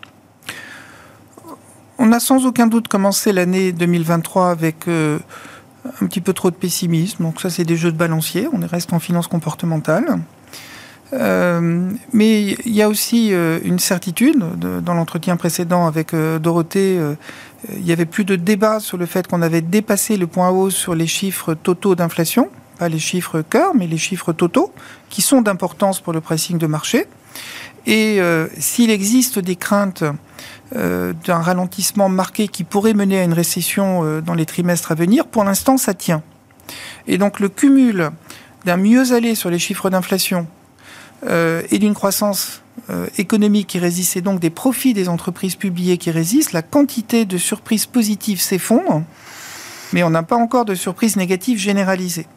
On 1.99 2.11
a 2.11 2.19
sans 2.19 2.45
aucun 2.45 2.67
doute 2.67 2.87
commencé 2.87 3.33
l'année 3.33 3.71
2023 3.71 4.51
avec 4.51 4.87
euh, 4.87 5.17
un 6.01 6.05
petit 6.05 6.21
peu 6.21 6.33
trop 6.33 6.51
de 6.51 6.55
pessimisme. 6.55 7.23
Donc 7.23 7.41
ça, 7.41 7.49
c'est 7.49 7.63
des 7.63 7.75
jeux 7.75 7.91
de 7.91 7.97
balancier. 7.97 8.47
On 8.53 8.59
reste 8.65 8.93
en 8.93 8.99
finance 8.99 9.27
comportementale. 9.27 10.19
Euh, 11.13 11.89
mais 12.11 12.51
il 12.65 12.73
y 12.73 12.81
a 12.81 12.89
aussi 12.89 13.33
euh, 13.33 13.59
une 13.63 13.79
certitude. 13.79 14.43
dans 14.59 14.93
l'entretien 14.93 15.37
précédent 15.37 15.87
avec 15.87 16.13
Dorothée, 16.13 16.99
il 17.73 17.85
y 17.85 17.91
avait 17.91 18.05
plus 18.05 18.25
de 18.25 18.35
débat 18.35 18.79
sur 18.79 18.97
le 18.97 19.05
fait 19.05 19.27
qu'on 19.27 19.41
avait 19.41 19.61
dépassé 19.61 20.17
le 20.17 20.27
point 20.27 20.49
haut 20.49 20.69
sur 20.69 20.95
les 20.95 21.07
chiffres 21.07 21.53
totaux 21.53 21.95
d'inflation, 21.95 22.49
pas 22.77 22.89
les 22.89 22.99
chiffres 22.99 23.41
cœur, 23.41 23.73
mais 23.75 23.87
les 23.87 23.97
chiffres 23.97 24.33
totaux, 24.33 24.71
qui 25.09 25.21
sont 25.21 25.41
d'importance 25.41 25.99
pour 26.01 26.13
le 26.13 26.21
pricing 26.21 26.57
de 26.57 26.67
marché. 26.67 27.07
Et 27.85 28.19
s'il 28.57 28.89
existe 28.89 29.39
des 29.39 29.55
craintes 29.55 30.03
euh, 30.75 31.13
d'un 31.23 31.37
ralentissement 31.37 32.09
marqué 32.09 32.49
qui 32.49 32.65
pourrait 32.65 32.93
mener 32.93 33.19
à 33.19 33.23
une 33.23 33.31
récession 33.31 34.03
euh, 34.03 34.19
dans 34.19 34.33
les 34.33 34.45
trimestres 34.45 34.91
à 34.91 34.95
venir, 34.95 35.25
pour 35.25 35.45
l'instant, 35.45 35.77
ça 35.77 35.93
tient. 35.93 36.21
Et 37.07 37.17
donc 37.17 37.39
le 37.39 37.47
cumul 37.47 38.09
d'un 38.65 38.75
mieux 38.75 39.13
aller 39.13 39.33
sur 39.33 39.49
les 39.49 39.59
chiffres 39.59 39.89
d'inflation 39.89 40.45
euh, 41.25 41.63
et 41.71 41.79
d'une 41.79 41.93
croissance 41.93 42.61
euh, 42.89 43.07
économique 43.17 43.67
qui 43.67 43.79
résiste 43.79 44.17
et 44.17 44.21
donc 44.21 44.39
des 44.39 44.49
profits 44.49 44.93
des 44.93 45.09
entreprises 45.09 45.55
publiées 45.55 45.97
qui 45.97 46.11
résistent, 46.11 46.53
la 46.53 46.61
quantité 46.61 47.25
de 47.25 47.37
surprises 47.37 47.85
positives 47.85 48.39
s'effondre, 48.39 49.03
mais 49.93 50.03
on 50.03 50.09
n'a 50.09 50.23
pas 50.23 50.35
encore 50.35 50.65
de 50.65 50.75
surprises 50.75 51.15
négatives 51.15 51.57
généralisées. 51.57 52.27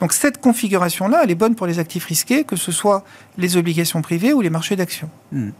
Donc 0.00 0.12
cette 0.12 0.40
configuration-là, 0.40 1.20
elle 1.22 1.30
est 1.30 1.36
bonne 1.36 1.54
pour 1.54 1.66
les 1.66 1.78
actifs 1.78 2.06
risqués, 2.06 2.44
que 2.44 2.56
ce 2.56 2.72
soit 2.72 3.04
les 3.36 3.56
obligations 3.56 4.02
privées 4.02 4.32
ou 4.32 4.40
les 4.40 4.50
marchés 4.50 4.76
d'actions. 4.76 5.10
Hmm. 5.30 5.50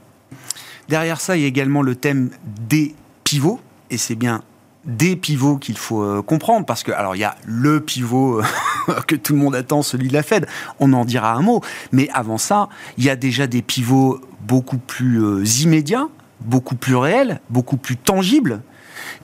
Derrière 0.89 1.21
ça, 1.21 1.37
il 1.37 1.43
y 1.43 1.45
a 1.45 1.49
également 1.49 1.83
le 1.83 1.95
thème 1.95 2.31
des 2.69 2.95
pivots, 3.25 3.61
et 3.91 3.99
c'est 3.99 4.17
bien 4.17 4.43
des 4.85 5.15
pivots 5.15 5.59
qu'il 5.59 5.79
faut 5.79 6.03
euh, 6.03 6.23
comprendre 6.23 6.67
parce 6.67 6.83
que 6.83 6.91
alors 6.91 7.15
il 7.15 7.21
y 7.21 7.25
a 7.25 7.37
le 7.45 7.81
pivot 7.81 8.43
que 9.07 9.17
tout 9.17 9.33
le 9.33 9.39
monde 9.39 9.55
attend 9.55 9.83
celui 9.83 10.09
de 10.09 10.13
la 10.13 10.23
Fed 10.23 10.47
on 10.81 10.93
en 10.93 11.05
dira 11.05 11.33
un 11.33 11.43
mot 11.43 11.63
mais 11.93 12.09
avant 12.13 12.39
ça 12.39 12.69
il 12.99 13.05
y 13.05 13.11
a 13.11 13.17
déjà 13.17 13.47
des 13.47 13.63
pivots 13.63 14.21
beaucoup 14.41 14.79
plus 14.79 15.23
euh, 15.23 15.45
immédiats 15.63 16.09
beaucoup 16.41 16.77
plus 16.77 16.97
réels 16.97 17.41
beaucoup 17.51 17.77
plus 17.77 17.97
tangibles 17.97 18.63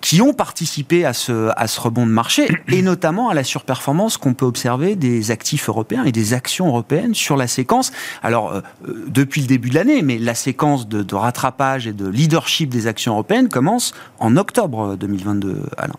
qui 0.00 0.22
ont 0.22 0.32
participé 0.32 1.04
à 1.04 1.12
ce, 1.12 1.50
à 1.56 1.66
ce 1.66 1.80
rebond 1.80 2.06
de 2.06 2.12
marché, 2.12 2.48
et 2.68 2.82
notamment 2.82 3.28
à 3.28 3.34
la 3.34 3.44
surperformance 3.44 4.16
qu'on 4.16 4.34
peut 4.34 4.46
observer 4.46 4.96
des 4.96 5.30
actifs 5.30 5.68
européens 5.68 6.04
et 6.04 6.12
des 6.12 6.34
actions 6.34 6.68
européennes 6.68 7.14
sur 7.14 7.36
la 7.36 7.46
séquence. 7.46 7.92
Alors, 8.22 8.52
euh, 8.52 8.60
euh, 8.86 9.04
depuis 9.08 9.40
le 9.40 9.46
début 9.46 9.70
de 9.70 9.74
l'année, 9.74 10.02
mais 10.02 10.18
la 10.18 10.34
séquence 10.34 10.88
de, 10.88 11.14
rattrapage 11.14 11.86
et 11.86 11.92
de 11.92 12.06
leadership 12.06 12.68
des 12.68 12.86
actions 12.86 13.12
européennes 13.12 13.48
commence 13.48 13.92
en 14.18 14.36
octobre 14.36 14.96
2022, 14.96 15.62
Alain. 15.76 15.94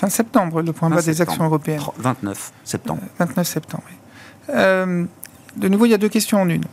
Fin 0.00 0.08
septembre, 0.08 0.62
le 0.62 0.72
point 0.72 0.88
bas 0.88 1.02
des 1.02 1.20
actions 1.20 1.44
européennes. 1.44 1.82
29 1.98 2.52
septembre. 2.64 3.02
29 3.18 3.38
euh, 3.38 3.44
septembre, 3.44 3.82
oui. 3.90 5.06
de 5.56 5.68
nouveau, 5.68 5.84
il 5.84 5.90
y 5.90 5.94
a 5.94 5.98
deux 5.98 6.08
questions 6.08 6.40
en 6.40 6.48
une. 6.48 6.64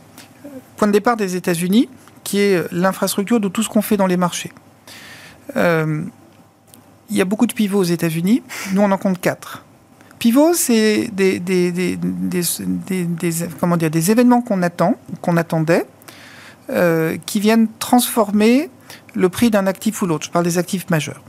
Point 0.78 0.88
de 0.88 0.92
départ 0.92 1.18
des 1.18 1.36
États-Unis, 1.36 1.90
qui 2.24 2.38
est 2.38 2.72
l'infrastructure 2.72 3.38
de 3.38 3.48
tout 3.48 3.62
ce 3.62 3.68
qu'on 3.68 3.82
fait 3.82 3.98
dans 3.98 4.06
les 4.06 4.16
marchés. 4.16 4.50
Euh, 5.56 6.04
il 7.10 7.16
y 7.18 7.20
a 7.20 7.26
beaucoup 7.26 7.46
de 7.46 7.52
pivots 7.52 7.80
aux 7.80 7.90
États-Unis. 7.98 8.42
Nous, 8.72 8.80
on 8.80 8.90
en 8.90 8.96
compte 8.96 9.20
quatre. 9.20 9.62
Pivots, 10.18 10.54
c'est 10.54 11.10
des, 11.12 11.98
comment 13.60 13.76
dire, 13.76 13.90
des 13.90 14.10
événements 14.10 14.40
qu'on 14.40 14.62
attend, 14.62 14.94
qu'on 15.20 15.36
attendait, 15.36 15.84
euh, 16.70 17.18
qui 17.26 17.40
viennent 17.40 17.68
transformer 17.78 18.70
le 19.14 19.28
prix 19.28 19.50
d'un 19.50 19.66
actif 19.66 20.00
ou 20.00 20.06
l'autre. 20.06 20.24
Je 20.24 20.30
parle 20.30 20.46
des 20.46 20.56
actifs 20.56 20.88
majeurs. 20.88 21.20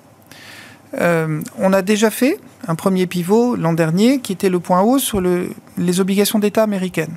Euh, 0.99 1.41
on 1.57 1.73
a 1.73 1.81
déjà 1.81 2.09
fait 2.09 2.39
un 2.67 2.75
premier 2.75 3.05
pivot 3.05 3.55
l'an 3.55 3.73
dernier 3.73 4.19
qui 4.19 4.31
était 4.31 4.49
le 4.49 4.59
point 4.59 4.81
haut 4.81 4.99
sur 4.99 5.21
le, 5.21 5.49
les 5.77 5.99
obligations 5.99 6.39
d'État 6.39 6.63
américaines. 6.63 7.15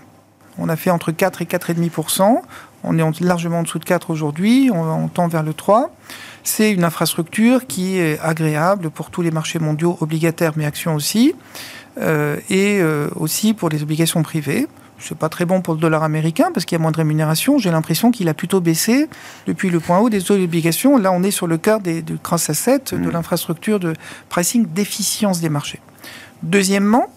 On 0.59 0.69
a 0.69 0.77
fait 0.77 0.91
entre 0.91 1.13
4 1.13 1.43
et 1.43 1.47
4,5%. 1.47 2.43
On 2.85 2.99
est 2.99 3.21
largement 3.21 3.61
en 3.61 3.63
dessous 3.63 3.79
de 3.79 3.85
4 3.85 4.11
aujourd'hui. 4.11 4.71
On, 4.73 5.05
on 5.05 5.09
tend 5.09 5.29
vers 5.29 5.43
le 5.43 5.55
3 5.55 5.91
c'est 6.45 6.73
une 6.73 6.85
infrastructure 6.85 7.67
qui 7.67 7.99
est 7.99 8.19
agréable 8.21 8.91
pour 8.91 9.11
tous 9.11 9.23
les 9.23 9.31
marchés 9.31 9.59
mondiaux 9.59 9.97
obligataires, 10.01 10.53
mais 10.57 10.65
actions 10.65 10.95
aussi, 10.95 11.35
euh, 11.99 12.37
et 12.51 12.81
euh, 12.81 13.09
aussi 13.17 13.55
pour 13.55 13.69
les 13.69 13.83
obligations 13.83 14.23
privées. 14.23 14.67
C'est 15.03 15.19
pas 15.19 15.29
très 15.29 15.45
bon 15.45 15.61
pour 15.61 15.75
le 15.75 15.81
dollar 15.81 16.03
américain 16.03 16.51
parce 16.55 16.65
qu'il 16.65 16.77
y 16.77 16.81
a 16.81 16.83
moins 16.83 16.93
de 16.93 16.97
rémunération. 16.97 17.59
J'ai 17.59 17.71
l'impression 17.71 18.11
qu'il 18.11 18.29
a 18.29 18.35
plutôt 18.35 18.61
baissé 18.61 19.09
depuis 19.47 19.69
le 19.69 19.81
point 19.81 19.99
haut 19.99 20.11
des 20.11 20.31
obligations. 20.31 20.97
Là, 20.97 21.12
on 21.12 21.23
est 21.23 21.31
sur 21.31 21.47
le 21.47 21.59
cœur 21.59 21.81
des, 21.81 22.03
du 22.03 22.19
cross 22.19 22.49
asset, 22.51 22.81
de 22.93 22.97
mmh. 22.97 23.11
l'infrastructure 23.11 23.81
de 23.81 23.95
pricing 24.29 24.67
d'efficience 24.67 25.41
des 25.41 25.49
marchés. 25.49 25.81
Deuxièmement, 26.43 27.09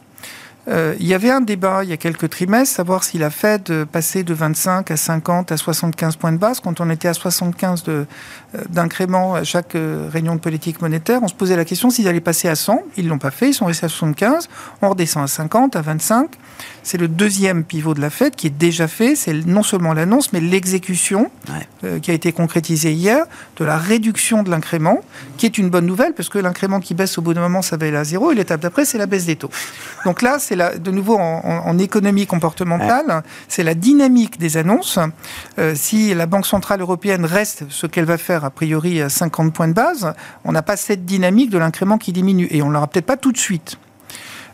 euh, 0.67 0.95
il 0.99 1.05
y 1.05 1.13
avait 1.13 1.29
un 1.29 1.41
débat 1.41 1.83
il 1.83 1.89
y 1.89 1.93
a 1.93 1.97
quelques 1.97 2.29
trimestres, 2.29 2.75
savoir 2.75 3.03
si 3.03 3.17
la 3.17 3.29
Fed 3.29 3.85
passait 3.85 4.23
de 4.23 4.33
25 4.33 4.89
à 4.89 4.97
50 4.97 5.51
à 5.51 5.57
75 5.57 6.15
points 6.15 6.31
de 6.31 6.37
base. 6.37 6.59
Quand 6.59 6.81
on 6.81 6.89
était 6.89 7.07
à 7.07 7.13
75 7.13 7.83
euh, 7.87 8.05
d'incrément 8.69 9.35
à 9.35 9.43
chaque 9.43 9.75
euh, 9.75 10.09
réunion 10.11 10.35
de 10.35 10.39
politique 10.39 10.81
monétaire, 10.81 11.21
on 11.21 11.27
se 11.27 11.35
posait 11.35 11.55
la 11.55 11.65
question 11.65 11.89
s'ils 11.89 12.07
allaient 12.07 12.19
passer 12.19 12.47
à 12.47 12.55
100. 12.55 12.81
Ils 12.97 13.07
l'ont 13.07 13.19
pas 13.19 13.31
fait, 13.31 13.49
ils 13.49 13.53
sont 13.53 13.65
restés 13.65 13.85
à 13.85 13.89
75. 13.89 14.49
On 14.81 14.89
redescend 14.89 15.23
à 15.23 15.27
50, 15.27 15.75
à 15.75 15.81
25. 15.81 16.31
C'est 16.81 16.97
le 16.97 17.07
deuxième 17.07 17.63
pivot 17.63 17.93
de 17.93 18.01
la 18.01 18.09
Fed 18.09 18.35
qui 18.35 18.47
est 18.47 18.57
déjà 18.57 18.87
fait. 18.87 19.15
C'est 19.15 19.33
non 19.33 19.63
seulement 19.63 19.93
l'annonce, 19.93 20.33
mais 20.33 20.39
l'exécution 20.39 21.29
qui 22.01 22.11
a 22.11 22.13
été 22.13 22.31
concrétisée 22.31 22.93
hier 22.93 23.25
de 23.57 23.65
la 23.65 23.77
réduction 23.77 24.43
de 24.43 24.49
l'incrément, 24.49 25.01
qui 25.37 25.45
est 25.45 25.57
une 25.57 25.69
bonne 25.69 25.85
nouvelle 25.85 26.13
parce 26.13 26.29
que 26.29 26.39
l'incrément 26.39 26.79
qui 26.79 26.93
baisse 26.93 27.17
au 27.17 27.21
bout 27.21 27.33
d'un 27.33 27.41
moment, 27.41 27.61
ça 27.61 27.77
va 27.77 27.87
aller 27.87 27.97
à 27.97 28.03
zéro. 28.03 28.31
Et 28.31 28.35
l'étape 28.35 28.61
d'après, 28.61 28.85
c'est 28.85 28.97
la 28.97 29.05
baisse 29.05 29.25
des 29.25 29.35
taux. 29.35 29.49
Donc 30.05 30.21
là, 30.21 30.37
c'est 30.39 30.54
de 30.55 30.91
nouveau 30.91 31.17
en, 31.17 31.77
économie 31.77 32.25
comportementale, 32.25 33.23
c'est 33.47 33.63
la 33.63 33.73
dynamique 33.73 34.39
des 34.39 34.57
annonces. 34.57 34.99
Euh, 35.59 35.73
si 35.75 36.13
la 36.13 36.25
Banque 36.25 36.45
Centrale 36.45 36.81
Européenne 36.81 37.25
reste 37.25 37.65
ce 37.69 37.85
qu'elle 37.85 38.05
va 38.05 38.17
faire, 38.17 38.45
a 38.45 38.49
priori, 38.49 39.01
à 39.01 39.09
50 39.09 39.53
points 39.53 39.67
de 39.67 39.73
base, 39.73 40.13
on 40.45 40.51
n'a 40.51 40.61
pas 40.61 40.77
cette 40.77 41.05
dynamique 41.05 41.49
de 41.49 41.57
l'incrément 41.57 41.97
qui 41.97 42.13
diminue. 42.13 42.47
Et 42.51 42.61
on 42.61 42.69
ne 42.69 42.73
l'aura 42.73 42.87
peut-être 42.87 43.05
pas 43.05 43.17
tout 43.17 43.31
de 43.31 43.37
suite. 43.37 43.77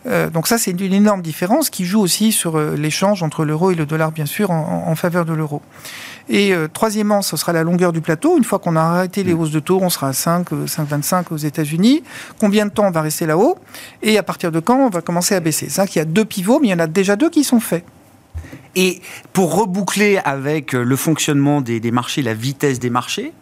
Euh, 0.07 0.29
donc 0.29 0.47
ça, 0.47 0.57
c'est 0.57 0.71
une 0.71 0.93
énorme 0.93 1.21
différence 1.21 1.69
qui 1.69 1.85
joue 1.85 1.99
aussi 1.99 2.31
sur 2.31 2.57
euh, 2.57 2.75
l'échange 2.75 3.23
entre 3.23 3.45
l'euro 3.45 3.71
et 3.71 3.75
le 3.75 3.85
dollar, 3.85 4.11
bien 4.11 4.25
sûr, 4.25 4.51
en 4.51 4.95
faveur 4.95 5.25
de 5.25 5.33
l'euro. 5.33 5.61
Et 6.29 6.53
euh, 6.53 6.67
troisièmement, 6.71 7.21
ce 7.21 7.35
sera 7.37 7.53
la 7.53 7.63
longueur 7.63 7.91
du 7.91 8.01
plateau. 8.01 8.37
Une 8.37 8.43
fois 8.43 8.57
qu'on 8.59 8.75
a 8.75 8.81
arrêté 8.81 9.23
les 9.23 9.33
mm. 9.33 9.39
hausses 9.39 9.51
de 9.51 9.59
taux, 9.59 9.79
on 9.81 9.89
sera 9.89 10.09
à 10.09 10.13
5, 10.13 10.51
5,25 10.51 11.15
euh, 11.15 11.23
aux 11.31 11.37
États-Unis. 11.37 12.03
Combien 12.39 12.65
de 12.65 12.71
temps 12.71 12.87
on 12.87 12.91
va 12.91 13.01
rester 13.01 13.25
là-haut? 13.25 13.57
Et 14.01 14.17
à 14.17 14.23
partir 14.23 14.51
de 14.51 14.59
quand 14.59 14.77
on 14.77 14.89
va 14.89 15.01
commencer 15.01 15.35
à 15.35 15.39
baisser? 15.39 15.65
C'est 15.65 15.75
ça 15.75 15.87
qu'il 15.87 15.99
y 15.99 16.01
a 16.01 16.05
deux 16.05 16.25
pivots, 16.25 16.59
mais 16.59 16.67
il 16.67 16.71
y 16.71 16.73
en 16.73 16.79
a 16.79 16.87
déjà 16.87 17.17
deux 17.17 17.29
qui 17.29 17.43
sont 17.43 17.59
faits. 17.59 17.83
Et 18.75 19.01
pour 19.33 19.55
reboucler 19.55 20.19
avec 20.23 20.71
le 20.71 20.95
fonctionnement 20.95 21.59
des 21.59 21.91
marchés, 21.91 22.21
la 22.21 22.33
vitesse 22.33 22.79
des 22.79 22.89
marchés, 22.89 23.33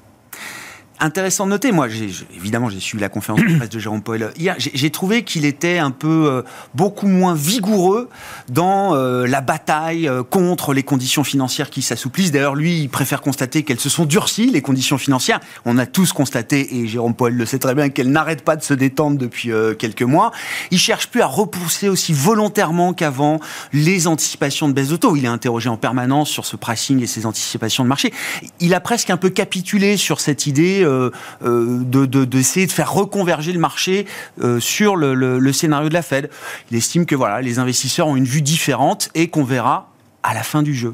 intéressant 1.00 1.46
de 1.46 1.52
noter, 1.52 1.72
moi, 1.72 1.88
évidemment, 2.36 2.70
j'ai 2.70 2.80
suivi 2.80 3.02
la 3.02 3.10
conférence 3.10 3.42
de 3.42 3.58
presse 3.58 3.70
de 3.70 3.80
Jérôme 3.80 4.02
Powell 4.02 4.32
hier, 4.38 4.56
j'ai 4.58 4.90
trouvé 4.90 5.24
qu'il 5.24 5.46
était 5.46 5.78
un 5.78 5.92
peu 5.92 6.28
euh, 6.28 6.42
beaucoup 6.74 7.08
moins 7.08 7.34
vigoureux 7.34 8.10
dans 8.50 8.96
euh, 8.96 9.26
la 9.26 9.42
bataille 9.42 10.08
euh, 10.08 10.24
contre 10.24 10.74
les 10.74 10.84
conditions 10.84 11.24
financières 11.24 11.70
qui 11.70 11.82
s'assouplissent. 11.82 12.32
D'ailleurs, 12.32 12.56
lui, 12.56 12.82
il 12.82 12.90
préfère 12.90 13.22
constater 13.22 13.64
qu'elles 13.64 13.80
se 13.80 13.90
sont 13.90 14.06
durcies, 14.06 14.50
les 14.50 14.62
conditions 14.62 14.98
financières. 14.98 15.40
On 15.66 15.78
a 15.78 15.86
tous 15.86 16.14
constaté, 16.14 16.76
et 16.76 16.88
Jérôme 16.88 17.14
Powell 17.14 17.36
le 17.36 17.46
sait 17.46 17.60
très 17.60 17.76
bien, 17.76 17.90
qu'elles 17.90 18.12
n'arrêtent 18.12 18.44
pas 18.44 18.56
de 18.56 18.64
se 18.64 18.74
détendre 18.74 19.18
depuis 19.18 19.52
quelques 19.78 20.04
mois. 20.04 20.32
Il 20.72 20.80
cherche 20.80 21.08
plus 21.08 21.22
à 21.22 21.26
repousser 21.26 21.90
aussi 21.90 22.14
volontairement 22.14 22.94
qu'avant 22.94 23.40
les 23.74 24.08
anticipations 24.08 24.68
de 24.68 24.74
baisse 24.74 24.90
de 24.90 24.96
taux. 24.96 25.16
Il 25.16 25.26
est 25.26 25.30
interrogé 25.30 25.70
en 25.70 25.78
permanence 25.78 26.30
sur 26.30 26.46
ce 26.46 26.56
pricing 26.56 27.02
et 27.02 27.08
ses 27.08 27.26
anticipations 27.26 27.84
de 27.84 27.90
marché. 27.90 28.14
Il 28.60 28.74
a 28.74 28.80
presque 28.80 29.10
un 29.10 29.18
peu 29.18 29.30
capitulé 29.30 29.98
sur 29.98 30.20
cette 30.20 30.48
idée 30.48 30.84
euh, 30.90 31.12
euh, 31.44 32.26
d'essayer 32.26 32.66
de, 32.66 32.72
faire 32.72 32.92
reconverger 32.92 33.52
le 33.54 33.60
marché 33.60 34.06
euh, 34.42 34.60
sur 34.60 34.96
le, 34.96 35.54
scénario 35.54 35.90
de 35.90 35.94
la 35.94 36.02
Fed. 36.02 36.30
Il 36.72 36.78
estime 36.78 37.06
que 37.06 37.16
voilà, 37.16 37.42
les 37.42 37.60
investisseurs 37.60 38.08
ont 38.08 38.16
une 38.16 38.26
vue 38.26 38.42
différente 38.42 39.10
et 39.16 39.28
qu'on 39.30 39.44
verra 39.44 39.90
à 40.24 40.34
la 40.34 40.44
fin 40.44 40.62
du 40.62 40.74
jeu. 40.74 40.94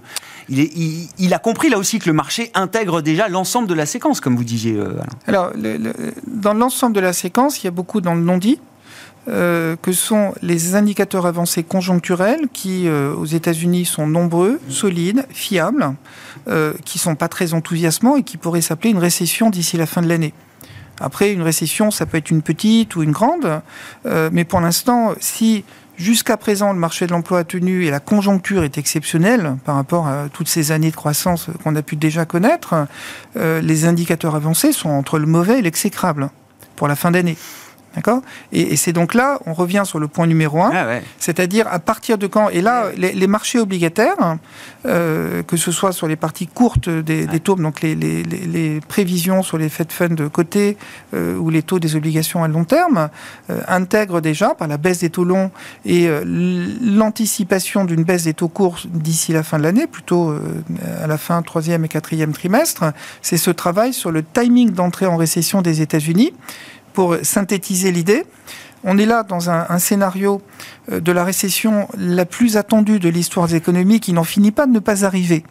Il, 0.49 1.33
a 1.33 1.39
compris 1.39 1.69
là 1.69 1.79
aussi 1.79 1.97
que 1.99 2.07
le 2.07 2.13
marché 2.13 2.51
intègre 2.53 3.01
déjà 3.01 3.27
l'ensemble 3.27 3.67
de 3.67 3.73
la 3.73 3.87
séquence, 3.87 4.19
comme 4.19 4.35
vous 4.35 4.43
disiez. 4.43 4.77
Alors, 5.25 5.51
dans 6.27 6.53
l'ensemble 6.53 6.95
de 6.95 6.99
la 6.99 7.13
séquence, 7.13 7.63
il 7.63 7.65
y 7.65 7.67
a 7.67 7.71
beaucoup 7.71 8.01
dans 8.01 8.13
le 8.13 8.21
non-dit. 8.21 8.59
Que 9.27 9.91
sont 9.91 10.33
les 10.41 10.75
indicateurs 10.75 11.25
avancés 11.25 11.63
conjoncturels 11.63 12.47
qui, 12.53 12.87
aux 12.89 13.25
États-Unis, 13.25 13.85
sont 13.85 14.07
nombreux, 14.07 14.59
solides, 14.69 15.25
fiables, 15.31 15.95
euh, 16.47 16.73
qui 16.85 16.99
sont 16.99 17.15
pas 17.15 17.27
très 17.27 17.55
enthousiasmants 17.55 18.17
et 18.17 18.23
qui 18.23 18.37
pourraient 18.37 18.61
s'appeler 18.61 18.91
une 18.91 18.99
récession 18.99 19.49
d'ici 19.49 19.77
la 19.77 19.87
fin 19.87 20.03
de 20.03 20.07
l'année. 20.07 20.31
Après, 20.99 21.33
une 21.33 21.41
récession, 21.41 21.89
ça 21.89 22.05
peut 22.05 22.17
être 22.17 22.29
une 22.29 22.43
petite 22.43 22.95
ou 22.95 23.01
une 23.01 23.13
grande, 23.13 23.61
euh, 24.05 24.29
mais 24.31 24.45
pour 24.45 24.61
l'instant, 24.61 25.15
si 25.19 25.63
jusqu'à 25.97 26.37
présent 26.37 26.71
le 26.71 26.77
marché 26.77 27.07
de 27.07 27.13
l'emploi 27.13 27.39
a 27.39 27.43
tenu 27.45 27.85
et 27.85 27.89
la 27.89 27.99
conjoncture 27.99 28.63
est 28.63 28.77
exceptionnelle 28.77 29.55
par 29.65 29.73
rapport 29.73 30.07
à 30.07 30.29
toutes 30.31 30.47
ces 30.47 30.71
années 30.71 30.91
de 30.91 30.95
croissance 30.95 31.47
qu'on 31.63 31.75
a 31.75 31.81
pu 31.81 31.95
déjà 31.95 32.25
connaître, 32.25 32.75
euh, 33.37 33.59
les 33.61 33.85
indicateurs 33.85 34.35
avancés 34.35 34.71
sont 34.71 34.89
entre 34.89 35.17
le 35.17 35.25
mauvais 35.25 35.57
et 35.57 35.61
l'exécrable 35.63 36.29
pour 36.75 36.87
la 36.87 36.95
fin 36.95 37.09
d'année. 37.09 37.37
D'accord 37.95 38.21
Et, 38.51 38.75
c'est 38.75 38.91
donc 38.91 39.13
là, 39.13 39.39
on 39.45 39.53
revient 39.53 39.83
sur 39.85 39.99
le 39.99 40.07
point 40.07 40.27
numéro 40.27 40.61
un, 40.61 40.71
ah 40.73 40.99
c'est-à-dire 41.17 41.67
à 41.69 41.79
partir 41.79 42.17
de 42.17 42.27
quand 42.27 42.49
Et 42.49 42.61
là, 42.61 42.87
les, 42.97 43.27
marchés 43.27 43.59
obligataires, 43.59 44.37
euh, 44.85 45.43
que 45.43 45.55
ce 45.55 45.71
soit 45.71 45.93
sur 45.93 46.07
les 46.07 46.17
parties 46.17 46.47
courtes 46.47 46.89
des, 46.89 47.39
taux, 47.39 47.55
donc 47.55 47.81
les, 47.81 48.81
prévisions 48.87 49.43
sur 49.43 49.57
les 49.57 49.69
Fed 49.69 49.91
Funds 49.91 50.15
de 50.15 50.27
côté 50.27 50.77
euh, 51.13 51.37
ou 51.37 51.49
les 51.49 51.63
taux 51.63 51.79
des 51.79 51.95
obligations 51.95 52.43
à 52.43 52.47
long 52.47 52.65
terme, 52.65 53.09
euh, 53.49 53.61
intègrent 53.67 54.21
déjà, 54.21 54.55
par 54.55 54.67
la 54.67 54.77
baisse 54.77 54.99
des 54.99 55.09
taux 55.09 55.23
longs 55.23 55.51
et 55.85 56.09
l'anticipation 56.25 57.85
d'une 57.85 58.03
baisse 58.03 58.23
des 58.23 58.33
taux 58.33 58.49
courts 58.49 58.79
d'ici 58.85 59.31
la 59.31 59.43
fin 59.43 59.57
de 59.57 59.63
l'année, 59.63 59.87
plutôt 59.87 60.35
à 61.01 61.07
la 61.07 61.17
fin 61.17 61.41
troisième 61.41 61.85
et 61.85 61.87
quatrième 61.87 62.33
trimestre, 62.33 62.83
c'est 63.21 63.37
ce 63.37 63.51
travail 63.51 63.93
sur 63.93 64.11
le 64.11 64.23
timing 64.23 64.71
d'entrée 64.71 65.05
en 65.05 65.15
récession 65.15 65.61
des 65.61 65.81
États-Unis 65.81 66.33
pour 66.95 67.17
synthétiser 67.21 67.91
l'idée, 67.91 68.25
on 68.85 68.97
est 68.97 69.05
là 69.05 69.23
dans 69.23 69.49
un, 69.49 69.79
scénario 69.79 70.41
de 70.91 71.11
la 71.11 71.23
récession 71.23 71.87
la 71.97 72.25
plus 72.25 72.57
attendue 72.57 72.99
de 72.99 73.09
l'histoire 73.09 73.47
des 73.47 73.55
économies 73.55 73.99
qui 73.99 74.13
n'en 74.13 74.23
finit 74.23 74.51
pas 74.51 74.65
de 74.65 74.71
ne 74.71 74.79
pas 74.79 75.05
arriver. 75.05 75.43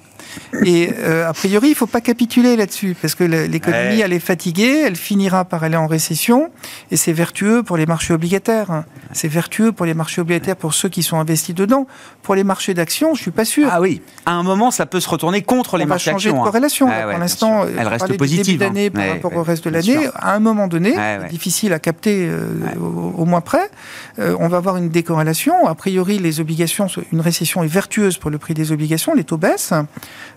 Et 0.64 0.90
euh, 0.99 1.29
a 1.29 1.33
priori, 1.33 1.68
il 1.68 1.70
ne 1.70 1.77
faut 1.77 1.87
pas 1.87 2.01
capituler 2.01 2.57
là-dessus, 2.57 2.97
parce 3.01 3.14
que 3.14 3.25
l'économie, 3.25 4.01
elle 4.01 4.12
est 4.12 4.20
fatiguée, 4.20 4.85
elle 4.87 4.97
finira 4.97 5.44
par 5.44 5.64
aller 5.64 5.77
en 5.77 5.87
récession, 5.87 6.51
et 6.90 6.97
c'est 6.97 7.12
vertueux 7.12 7.62
pour 7.62 7.77
les 7.77 7.87
marchés 7.87 8.14
obligataires. 8.14 8.85
C'est 9.12 9.29
vertueux 9.29 9.73
pour 9.73 9.87
les 9.87 9.94
marchés 9.94 10.20
obligataires, 10.20 10.57
pour 10.57 10.75
ceux 10.75 10.88
qui 10.88 11.03
sont 11.03 11.18
investis 11.18 11.55
dedans. 11.55 11.87
Pour 12.23 12.35
les 12.35 12.44
marchés 12.44 12.75
d'actions, 12.75 13.09
je 13.09 13.20
ne 13.20 13.23
suis 13.23 13.31
pas 13.31 13.44
sûr. 13.44 13.68
Ah 13.70 13.81
oui, 13.81 14.01
à 14.27 14.33
un 14.33 14.42
moment, 14.42 14.70
ça 14.70 14.87
peut 14.87 15.01
se 15.01 15.09
retourner 15.09 15.42
contre 15.42 15.77
les 15.77 15.85
marchés 15.85 16.11
d'actions. 16.11 16.31
On 16.31 16.33
va 16.33 16.37
changer 16.37 16.37
de 16.37 16.40
hein. 16.40 16.44
corrélation. 16.44 16.88
Ah 16.90 17.11
pour 17.11 17.18
l'instant, 17.18 17.66
elle 17.79 17.88
reste 17.88 18.16
positive. 18.16 18.44
Début 18.44 18.59
d'année 18.59 18.90
par 18.90 19.09
rapport 19.09 19.37
au 19.37 19.42
reste 19.42 19.64
de 19.64 19.70
l'année, 19.70 20.09
à 20.14 20.35
un 20.35 20.40
moment 20.40 20.68
donné, 20.68 20.94
difficile 21.31 21.73
à 21.73 21.79
capter 21.79 22.27
euh, 22.29 22.49
au, 22.79 23.25
moins 23.25 23.40
près, 23.40 23.70
euh, 24.18 24.37
on 24.38 24.49
va 24.49 24.57
avoir 24.57 24.77
une 24.77 24.88
décorrélation. 24.88 25.23
A 25.66 25.74
priori, 25.74 26.18
les 26.18 26.40
obligations, 26.40 26.87
une 27.12 27.20
récession 27.20 27.62
est 27.62 27.68
vertueuse 27.68 28.18
pour 28.18 28.30
le 28.30 28.38
prix 28.38 28.54
des 28.54 28.72
obligations, 28.72 29.14
les 29.14 29.24
taux 29.24 29.37
baissent. 29.37 29.72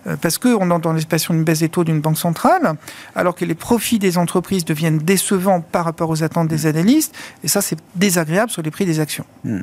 Euh, 0.06 0.16
parce 0.20 0.38
qu'on 0.38 0.70
entend 0.70 0.92
l'expression 0.92 1.34
d'une 1.34 1.44
baisse 1.44 1.60
des 1.60 1.68
taux 1.68 1.84
d'une 1.84 2.00
banque 2.00 2.18
centrale, 2.18 2.76
alors 3.14 3.34
que 3.34 3.44
les 3.44 3.54
profits 3.54 3.98
des 3.98 4.18
entreprises 4.18 4.64
deviennent 4.64 4.98
décevants 4.98 5.60
par 5.60 5.84
rapport 5.84 6.10
aux 6.10 6.22
attentes 6.22 6.48
des 6.48 6.66
analystes, 6.66 7.14
et 7.44 7.48
ça 7.48 7.60
c'est 7.60 7.78
désagréable 7.94 8.50
sur 8.50 8.62
les 8.62 8.70
prix 8.70 8.86
des 8.86 9.00
actions. 9.00 9.24
Hmm. 9.44 9.60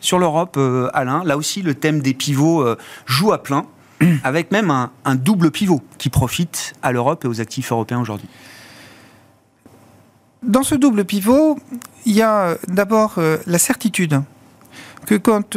Sur 0.00 0.18
l'Europe, 0.18 0.56
euh, 0.56 0.90
Alain, 0.92 1.24
là 1.24 1.36
aussi 1.36 1.62
le 1.62 1.74
thème 1.74 2.00
des 2.00 2.14
pivots 2.14 2.62
euh, 2.62 2.76
joue 3.06 3.32
à 3.32 3.42
plein, 3.42 3.66
avec 4.24 4.50
même 4.50 4.70
un, 4.70 5.14
double 5.14 5.50
pivot 5.50 5.80
qui 5.98 6.10
profite 6.10 6.74
à 6.82 6.92
l'Europe 6.92 7.24
et 7.24 7.28
aux 7.28 7.40
actifs 7.40 7.72
européens 7.72 8.00
aujourd'hui. 8.00 8.28
Dans 10.42 10.62
ce 10.62 10.74
double 10.74 11.06
pivot, 11.06 11.58
il 12.04 12.12
y 12.12 12.20
a 12.20 12.58
d'abord 12.68 13.18
la 13.46 13.58
certitude 13.58 14.20
que 15.06 15.14
quand 15.14 15.56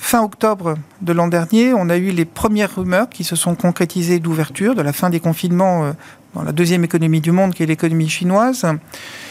fin 0.00 0.22
octobre 0.22 0.76
de 1.02 1.12
l'an 1.12 1.28
dernier, 1.28 1.74
on 1.74 1.88
a 1.90 1.98
eu 1.98 2.10
les 2.10 2.24
premières 2.24 2.74
rumeurs 2.74 3.10
qui 3.10 3.22
se 3.22 3.36
sont 3.36 3.54
concrétisées 3.54 4.18
d'ouverture, 4.18 4.74
de 4.74 4.82
la 4.82 4.92
fin 4.92 5.10
des 5.10 5.20
confinements 5.20 5.84
euh, 5.84 5.92
dans 6.34 6.42
la 6.42 6.52
deuxième 6.52 6.84
économie 6.84 7.20
du 7.20 7.32
monde, 7.32 7.54
qui 7.54 7.62
est 7.62 7.66
l'économie 7.66 8.08
chinoise. 8.08 8.64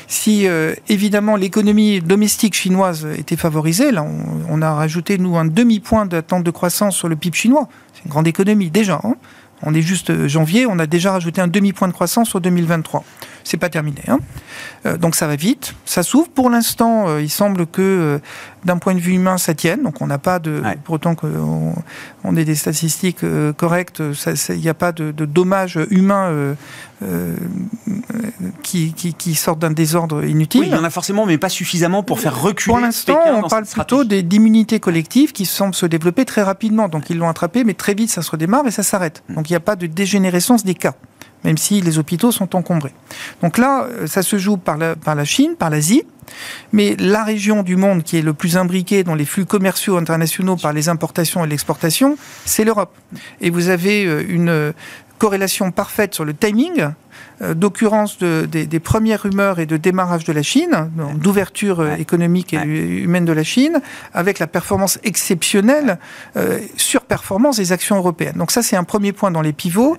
Si 0.08 0.48
euh, 0.48 0.76
évidemment 0.88 1.36
l'économie 1.36 2.02
domestique 2.02 2.54
chinoise 2.54 3.08
était 3.18 3.36
favorisée, 3.36 3.92
là 3.92 4.06
on, 4.48 4.62
a 4.62 4.74
rajouté 4.74 5.18
nous 5.18 5.38
un 5.38 5.46
demi-point 5.46 6.06
d'attente 6.06 6.44
de 6.44 6.52
croissance 6.52 6.96
sur 6.96 7.10
le 7.10 7.16
PIB 7.16 7.36
chinois. 7.36 7.68
C'est 7.94 8.06
une 8.06 8.12
grande 8.12 8.28
économie 8.28 8.70
déjà. 8.70 9.02
Hein. 9.04 9.16
On 9.64 9.74
est 9.74 9.82
juste 9.82 10.12
euh, 10.12 10.28
janvier, 10.28 10.68
on 10.68 10.78
a 10.78 10.86
déjà 10.86 11.12
rajouté 11.12 11.42
un 11.42 11.48
demi-point 11.48 11.88
de 11.88 11.94
croissance 11.94 12.30
sur 12.30 12.42
2023 12.42 13.04
c'est 13.50 13.58
pas 13.58 13.70
terminé. 13.70 14.02
Hein. 14.08 14.20
Euh, 14.86 14.98
donc 14.98 15.16
ça 15.16 15.26
va 15.26 15.36
vite, 15.36 15.74
ça 15.86 16.04
s'ouvre. 16.04 16.30
Pour 16.30 16.50
l'instant, 16.50 17.08
euh, 17.08 17.22
il 17.22 17.30
semble 17.30 17.66
que 17.66 17.82
euh, 17.82 18.20
d'un 18.64 18.78
point 18.78 18.94
de 18.94 19.00
vue 19.00 19.14
humain, 19.14 19.40
ça 19.40 19.56
tienne. 19.56 19.82
Donc 19.84 20.02
on 20.02 20.08
n'a 20.08 20.20
pas 20.20 20.38
de, 20.38 20.62
pour 20.84 20.96
autant 20.96 21.16
qu'on 21.16 21.74
on 22.24 22.36
ait 22.36 22.46
des 22.46 22.56
statistiques 22.56 23.26
correctes, 23.58 24.04
il 24.50 24.60
n'y 24.60 24.70
a 24.70 24.74
pas 24.74 24.92
de, 24.92 25.12
dommages 25.12 25.80
humains 25.90 26.56
qui, 28.62 28.94
qui, 28.94 29.36
sortent 29.36 29.60
d'un 29.60 29.72
désordre 29.72 30.24
inutile. 30.26 30.62
Oui, 30.62 30.68
il 30.68 30.74
y 30.74 30.78
en 30.78 30.84
a 30.84 30.90
forcément, 30.90 31.26
mais 31.26 31.38
pas 31.38 31.50
suffisamment 31.50 32.04
pour 32.04 32.20
faire 32.20 32.40
reculer. 32.40 32.74
Pour 32.74 32.80
l'instant, 32.82 33.20
on 33.34 33.48
parle 33.48 33.66
plutôt 33.66 34.04
d'immunité 34.04 34.80
collective 34.80 35.32
qui 35.32 35.46
semble 35.46 35.74
se 35.74 35.86
développer 35.86 36.26
très 36.26 36.44
rapidement. 36.44 36.88
Donc 36.90 37.10
ils 37.10 37.18
l'ont 37.18 37.30
attrapé, 37.30 37.64
mais 37.64 37.74
très 37.74 37.94
vite 37.94 38.12
ça 38.12 38.22
se 38.22 38.30
redémarre 38.30 38.68
et 38.68 38.72
ça 38.72 38.84
s'arrête. 38.84 39.24
Mm. 39.30 39.36
Donc 39.36 39.50
il 39.50 39.54
n'y 39.54 39.58
a 39.58 39.62
pas 39.62 39.76
de 39.76 39.88
dégénérescence 39.88 40.64
des 40.64 40.76
cas 40.76 40.94
même 41.44 41.58
si 41.58 41.82
les 41.82 41.98
hôpitaux 41.98 42.32
sont 42.32 42.56
encombrés. 42.56 42.94
Donc 43.42 43.58
là, 43.58 43.86
euh, 43.86 44.08
ça 44.08 44.22
se 44.22 44.38
joue 44.38 44.58
par 44.58 44.78
la, 44.78 44.96
par 44.96 45.16
la 45.16 45.26
Chine, 45.26 45.56
par 45.58 45.70
l'Asie, 45.70 46.04
mais 46.74 46.96
la 47.00 47.24
région 47.24 47.64
du 47.64 47.76
monde 47.76 48.04
qui 48.04 48.18
est 48.18 48.22
le 48.22 48.34
plus 48.34 48.58
imbriquée 48.58 49.04
dans 49.04 49.16
les 49.16 49.26
flux 49.26 49.46
commerciaux 49.46 49.98
internationaux 49.98 50.56
par 50.56 50.74
les 50.74 50.90
importations 50.90 51.44
et 51.44 51.48
l'exportation, 51.48 52.18
c'est 52.46 52.64
l'Europe. 52.64 52.94
Et 53.42 53.50
vous 53.50 53.70
avez 53.70 54.06
euh, 54.06 54.24
une 54.28 54.74
corrélation 55.18 55.72
parfaite 55.72 56.16
sur 56.16 56.26
le 56.26 56.34
timing 56.34 56.90
euh, 57.42 57.54
d'occurrence 57.54 58.18
des, 58.20 58.80
premières 58.80 59.24
rumeurs 59.24 59.60
et 59.60 59.66
de 59.66 59.78
démarrage 59.78 60.24
de 60.24 60.34
la 60.34 60.44
Chine, 60.44 60.90
d'ouverture 61.16 61.82
euh, 61.82 61.96
économique 61.96 62.54
et 62.54 62.58
humaine 62.58 63.26
de 63.26 63.32
la 63.32 63.44
Chine, 63.44 63.82
avec 64.14 64.40
la 64.40 64.48
performance 64.48 65.00
exceptionnelle, 65.04 66.00
euh, 66.38 66.60
surperformance 66.78 67.58
des 67.58 67.72
actions 67.72 67.98
européennes. 67.98 68.36
Donc 68.38 68.52
ça, 68.52 68.62
c'est 68.62 68.76
un 68.76 68.84
premier 68.84 69.12
point 69.14 69.32
dans 69.32 69.42
les 69.42 69.54
pivots. 69.54 69.98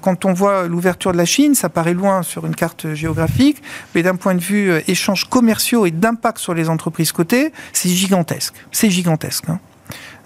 quand 0.00 0.24
on 0.24 0.32
voit 0.32 0.68
l'ouverture 0.68 1.12
de 1.12 1.16
la 1.16 1.24
Chine, 1.24 1.54
ça 1.54 1.68
paraît 1.68 1.94
loin 1.94 2.22
sur 2.22 2.46
une 2.46 2.54
carte 2.54 2.94
géographique, 2.94 3.62
mais 3.94 4.02
d'un 4.02 4.16
point 4.16 4.34
de 4.34 4.40
vue 4.40 4.72
échanges 4.86 5.24
commerciaux 5.24 5.86
et 5.86 5.90
d'impact 5.90 6.38
sur 6.38 6.54
les 6.54 6.68
entreprises 6.68 7.12
cotées, 7.12 7.52
c'est 7.72 7.88
gigantesque. 7.88 8.54
C'est 8.70 8.90
gigantesque. 8.90 9.48
Hein. 9.48 9.58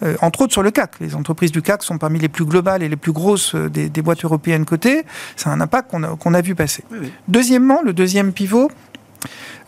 Euh, 0.02 0.16
entre 0.20 0.42
autres 0.42 0.52
sur 0.52 0.62
le 0.62 0.70
CAC. 0.70 1.00
Les 1.00 1.14
entreprises 1.14 1.52
du 1.52 1.62
CAC 1.62 1.82
sont 1.82 1.98
parmi 1.98 2.18
les 2.18 2.28
plus 2.28 2.44
globales 2.44 2.82
et 2.82 2.88
les 2.88 2.96
plus 2.96 3.12
grosses 3.12 3.54
euh, 3.54 3.70
des, 3.70 4.02
boîtes 4.02 4.24
européennes 4.24 4.64
cotées. 4.64 5.04
C'est 5.36 5.48
un 5.48 5.60
impact 5.60 5.90
qu'on 5.90 6.34
a, 6.34 6.40
vu 6.40 6.54
passer. 6.54 6.84
Deuxièmement, 7.28 7.80
le 7.82 7.92
deuxième 7.92 8.32
pivot, 8.32 8.70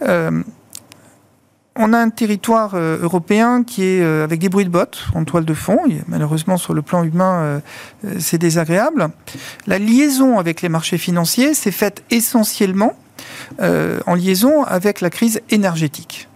euh, 0.03 0.43
on 1.77 1.93
a 1.93 1.99
un 1.99 2.11
territoire 2.11 2.77
européen 2.77 3.63
qui 3.63 3.85
est 3.85 4.03
avec 4.03 4.41
des 4.41 4.49
bruits 4.49 4.65
de 4.65 4.71
bottes 4.71 5.07
en 5.15 5.25
toile 5.25 5.45
de 5.45 5.55
fond. 5.55 5.79
malheureusement, 6.09 6.57
sur 6.57 6.75
le 6.75 6.83
plan 6.83 7.05
humain, 7.05 7.63
c'est 8.19 8.39
désagréable. 8.39 9.11
La 9.69 9.79
liaison 9.79 10.41
avec 10.41 10.61
les 10.61 10.69
marchés 10.69 10.99
financiers 10.99 11.55
s'est 11.55 11.71
faite 11.71 12.03
essentiellement 12.11 12.95
en 13.61 14.15
liaison 14.15 14.65
avec 14.65 15.01
la 15.01 15.09
crise 15.09 15.41
énergétique 15.51 16.29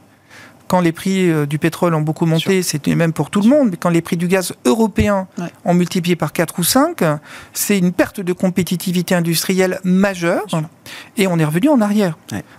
quand 0.73 0.81
les 0.81 0.93
prix 0.93 1.31
euh, 1.31 1.45
du 1.45 1.59
pétrole 1.59 1.95
ont 1.95 2.01
beaucoup 2.01 2.25
monté, 2.25 2.63
c'était 2.63 2.95
même 2.95 3.13
pour 3.13 3.29
tout 3.29 3.43
le 3.43 3.49
monde, 3.51 3.69
mais 3.73 3.77
quand 3.77 3.91
les 3.91 4.01
prix 4.01 4.17
du 4.17 4.27
gaz 4.27 4.55
européen 4.65 5.29
ont 5.67 5.75
multiplié 5.75 6.17
par 6.17 6.33
4 6.33 6.59
ou 6.59 6.65
5, 6.65 7.05
c'est 7.53 7.77
une 7.77 7.93
perte 7.93 8.23
de 8.23 8.33
compétitivité 8.33 9.15
industrielle 9.15 9.81
majeure. 9.85 10.47
Et 11.19 11.27
on 11.27 11.39
est 11.39 11.45
revenu 11.45 11.69
en 11.69 11.83
arrière. 11.83 12.17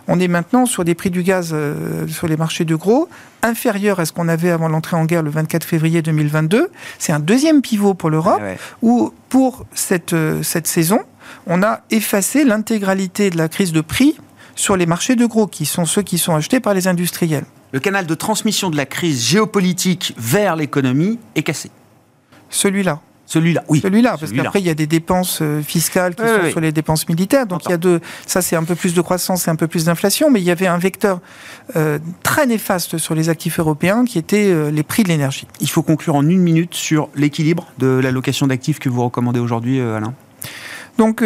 On 0.08 0.19
est 0.19 0.28
maintenant 0.28 0.67
sur 0.67 0.86
des 0.86 0.93
prix 0.93 1.10
du 1.10 1.23
gaz 1.23 1.54
euh, 1.54 2.08
sur 2.08 2.28
les 2.28 2.38
marchés 2.38 2.65
de 2.65 2.76
gros 2.76 3.10
inférieurs 3.41 3.99
à 3.99 4.06
ce 4.06 4.12
qu'on 4.12 4.28
avait 4.28 4.52
avant 4.52 4.67
l'entrée 4.67 4.95
en 4.95 5.06
guerre 5.06 5.23
le 5.23 5.32
24 5.32 5.63
février 5.63 6.04
2022. 6.04 6.69
C'est 6.99 7.13
un 7.13 7.19
deuxième 7.19 7.63
pivot 7.63 7.95
pour 7.95 8.12
l'Europe, 8.12 8.43
où 8.84 9.12
pour 9.30 9.65
cette, 9.73 10.13
euh, 10.13 10.43
cette 10.43 10.67
saison, 10.67 10.99
on 11.47 11.63
a 11.63 11.82
effacé 11.89 12.43
l'intégralité 12.43 13.32
de 13.32 13.38
la 13.38 13.49
crise 13.49 13.71
de 13.71 13.82
prix 13.82 14.19
sur 14.56 14.78
les 14.78 14.86
marchés 14.86 15.15
de 15.15 15.26
gros, 15.26 15.47
qui 15.47 15.65
sont 15.65 15.86
ceux 15.86 16.04
qui 16.04 16.19
sont 16.19 16.36
achetés 16.36 16.60
par 16.60 16.76
les 16.76 16.88
industriels 16.88 17.45
le 17.73 17.79
canal 17.79 18.05
de 18.05 18.13
transmission 18.13 18.69
de 18.69 18.77
la 18.77 18.86
crise 18.86 19.25
géopolitique 19.25 20.13
vers 20.17 20.55
l'économie 20.55 21.19
est 21.36 21.43
cassé. 21.43 21.71
Celui-là. 22.49 23.01
Celui-là, 23.25 23.63
oui. 23.67 23.79
Celui-là, 23.81 24.17
parce 24.19 24.31
qu'après, 24.31 24.59
il 24.59 24.65
y 24.65 24.69
a 24.69 24.75
des 24.75 24.86
dépenses 24.86 25.39
euh, 25.41 25.63
fiscales 25.63 26.13
qui 26.13 26.21
sont 26.21 26.51
sur 26.51 26.59
les 26.59 26.71
dépenses 26.71 27.07
militaires. 27.07 27.47
Donc, 27.47 27.65
il 27.65 27.69
y 27.71 27.73
a 27.73 27.77
deux. 27.77 27.99
Ça, 28.27 28.43
c'est 28.43 28.55
un 28.55 28.63
peu 28.63 28.75
plus 28.75 28.93
de 28.93 29.01
croissance 29.01 29.47
et 29.47 29.51
un 29.51 29.55
peu 29.55 29.67
plus 29.67 29.86
d'inflation. 29.86 30.29
Mais 30.29 30.39
il 30.39 30.43
y 30.43 30.51
avait 30.51 30.67
un 30.67 30.77
vecteur 30.77 31.19
euh, 31.75 31.97
très 32.21 32.45
néfaste 32.45 32.97
sur 32.97 33.15
les 33.15 33.29
actifs 33.29 33.59
européens 33.59 34.05
qui 34.05 34.19
était 34.19 34.51
euh, 34.51 34.69
les 34.69 34.83
prix 34.83 35.03
de 35.03 35.07
l'énergie. 35.07 35.47
Il 35.62 35.69
faut 35.69 35.81
conclure 35.81 36.15
en 36.15 36.27
une 36.27 36.41
minute 36.41 36.75
sur 36.75 37.09
l'équilibre 37.15 37.65
de 37.79 37.88
l'allocation 37.88 38.45
d'actifs 38.45 38.77
que 38.77 38.89
vous 38.89 39.03
recommandez 39.03 39.39
aujourd'hui, 39.39 39.79
Alain. 39.79 40.13
Donc, 40.99 41.23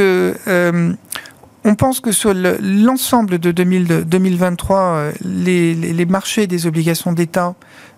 on 1.68 1.76
pense 1.76 2.00
que 2.00 2.14
sur 2.14 2.34
l'ensemble 2.34 3.40
de 3.40 3.52
2023, 3.52 4.80
euh, 4.80 5.12
les, 5.22 6.06
marchés 6.06 6.48
des 6.48 6.66
obligations 6.66 7.12
d'État 7.12 7.56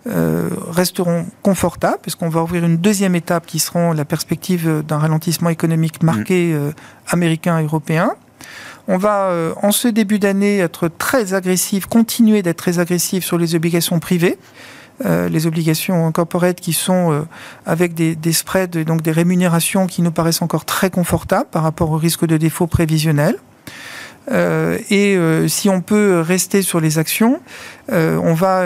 euh, 0.08 0.50
resteront 0.72 1.28
confortables, 1.44 2.00
puisqu'on 2.02 2.30
va 2.30 2.42
ouvrir 2.42 2.66
une 2.66 2.78
deuxième 2.78 3.14
étape 3.14 3.46
qui 3.46 3.60
sera 3.60 3.94
la 3.94 4.06
perspective 4.06 4.84
d'un 4.88 4.98
ralentissement 4.98 5.52
économique 5.52 6.02
marqué 6.02 6.48
mm. 6.48 6.56
euh, 6.56 6.72
américain 7.10 7.60
et 7.60 7.64
européen. 7.64 8.14
On 8.88 8.98
va, 8.98 9.32
en 9.62 9.72
ce 9.72 9.88
début 9.88 10.18
d'année, 10.18 10.58
être 10.58 10.88
très 10.88 11.36
agressif, 11.36 11.86
continuer 11.86 12.42
d'être 12.42 12.58
très 12.58 12.80
agressif 12.80 13.24
sur 13.24 13.38
les 13.38 13.54
obligations 13.54 14.00
privées. 14.00 14.40
les 15.06 15.46
obligations 15.46 16.12
corporate 16.12 16.60
qui 16.60 16.74
sont 16.74 17.28
avec 17.68 17.94
des, 17.94 18.16
des, 18.16 18.34
spreads 18.34 18.76
et 18.76 18.86
donc 18.86 19.04
des 19.04 19.12
rémunérations 19.12 19.86
qui 19.86 20.02
nous 20.02 20.12
paraissent 20.12 20.42
encore 20.42 20.66
très 20.66 20.90
confortables 20.90 21.50
par 21.52 21.62
rapport 21.62 21.92
au 21.92 21.98
risque 21.98 22.26
de 22.26 22.38
défaut 22.38 22.66
prévisionnel. 22.66 23.38
Euh, 24.32 24.78
et 24.90 25.16
euh, 25.16 25.48
si 25.48 25.70
on 25.70 25.82
peut 25.82 26.22
rester 26.22 26.62
sur 26.62 26.80
les 26.80 26.98
actions, 26.98 27.40
euh, 27.92 28.20
on 28.24 28.34
va 28.34 28.60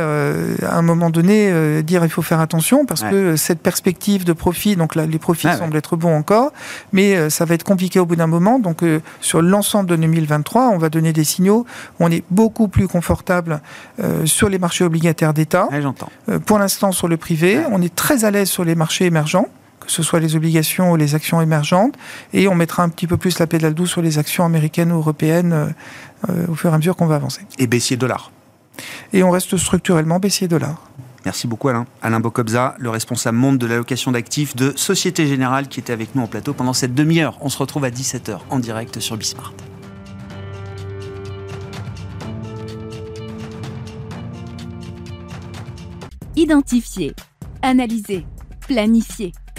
à 0.64 0.78
un 0.78 0.82
moment 0.82 1.10
donné 1.10 1.82
dire 1.84 2.04
il 2.04 2.10
faut 2.10 2.22
faire 2.22 2.40
attention 2.40 2.86
parce 2.86 3.04
que 3.04 3.36
cette 3.36 3.60
perspective 3.60 4.26
de 4.26 4.34
profit, 4.34 4.76
donc 4.76 4.96
là 4.96 5.06
les 5.06 5.20
profits 5.20 5.48
semblent 5.58 5.78
être 5.78 5.96
bons 5.96 6.16
encore, 6.16 6.52
mais 6.92 7.30
ça 7.30 7.46
va 7.46 7.56
être 7.56 7.64
compliqué 7.64 8.00
au 8.00 8.06
bout 8.06 8.16
d'un 8.16 8.28
moment. 8.28 8.60
Donc 8.60 8.84
sur 9.22 9.42
l'ensemble 9.42 9.90
de 9.90 9.96
2023, 9.96 10.70
on 10.70 10.78
va 10.78 10.90
donner 10.90 11.14
des 11.14 11.24
signaux. 11.24 11.66
On 12.00 12.12
est 12.12 12.24
beaucoup 12.32 12.68
plus 12.68 12.88
confortable 12.88 13.62
sur 14.26 14.50
les 14.50 14.60
marchés 14.60 14.84
obligataires 14.84 15.34
d'État. 15.34 15.70
pour 16.46 16.60
l'instant 16.60 16.92
sur 16.92 17.08
le 17.08 17.18
privé, 17.18 17.60
on 17.72 17.82
est 17.82 17.94
très 17.94 18.26
à 18.26 18.32
l'aise 18.32 18.50
sur 18.50 18.66
les 18.66 18.76
marchés 18.76 19.06
émergents 19.06 19.48
que 19.86 19.92
ce 19.92 20.04
soit 20.04 20.20
les 20.20 20.36
obligations 20.36 20.92
ou 20.92 20.96
les 20.96 21.16
actions 21.16 21.42
émergentes, 21.42 21.96
et 22.34 22.48
on 22.48 22.56
mettra 22.56 22.84
un 22.84 22.90
petit 22.90 23.08
peu 23.08 23.18
plus 23.18 23.40
la 23.40 23.48
pédale 23.48 23.74
douce 23.74 23.92
sur 23.92 24.02
les 24.02 24.18
actions 24.18 24.46
américaines 24.46 24.92
ou 24.92 24.98
européennes 24.98 25.74
euh, 26.30 26.48
au 26.48 26.56
fur 26.56 26.72
et 26.72 26.74
à 26.74 26.78
mesure 26.78 26.96
qu'on 26.96 27.08
va 27.08 27.16
avancer. 27.16 27.42
Et 27.58 27.68
baissier 27.68 27.98
dollar 27.98 28.32
et 29.14 29.24
on 29.24 29.32
reste 29.32 29.58
structurellement 29.58 30.20
baissier 30.20 30.48
dollar. 30.48 30.82
Merci 31.26 31.48
beaucoup 31.48 31.70
Alain. 31.70 31.86
Alain 32.02 32.20
Bocobza, 32.20 32.76
le 32.80 32.90
responsable 32.90 33.38
monde 33.38 33.58
de 33.58 33.66
l'allocation 33.66 34.12
d'actifs 34.12 34.56
de 34.56 34.74
Société 34.76 35.26
Générale 35.26 35.68
qui 35.68 35.80
était 35.80 35.94
avec 35.94 36.16
nous 36.16 36.24
en 36.24 36.28
plateau 36.28 36.54
pendant 36.54 36.74
cette 36.74 36.94
demi-heure. 36.94 37.38
On 37.40 37.50
se 37.50 37.58
retrouve 37.58 37.86
à 37.86 37.90
17h 37.90 38.40
en 38.50 38.60
direct 38.60 39.00
sur 39.00 39.16
Bismart. 39.16 39.54
Identifier, 46.36 47.14
analyser, 47.62 48.26
planifier, 48.68 49.32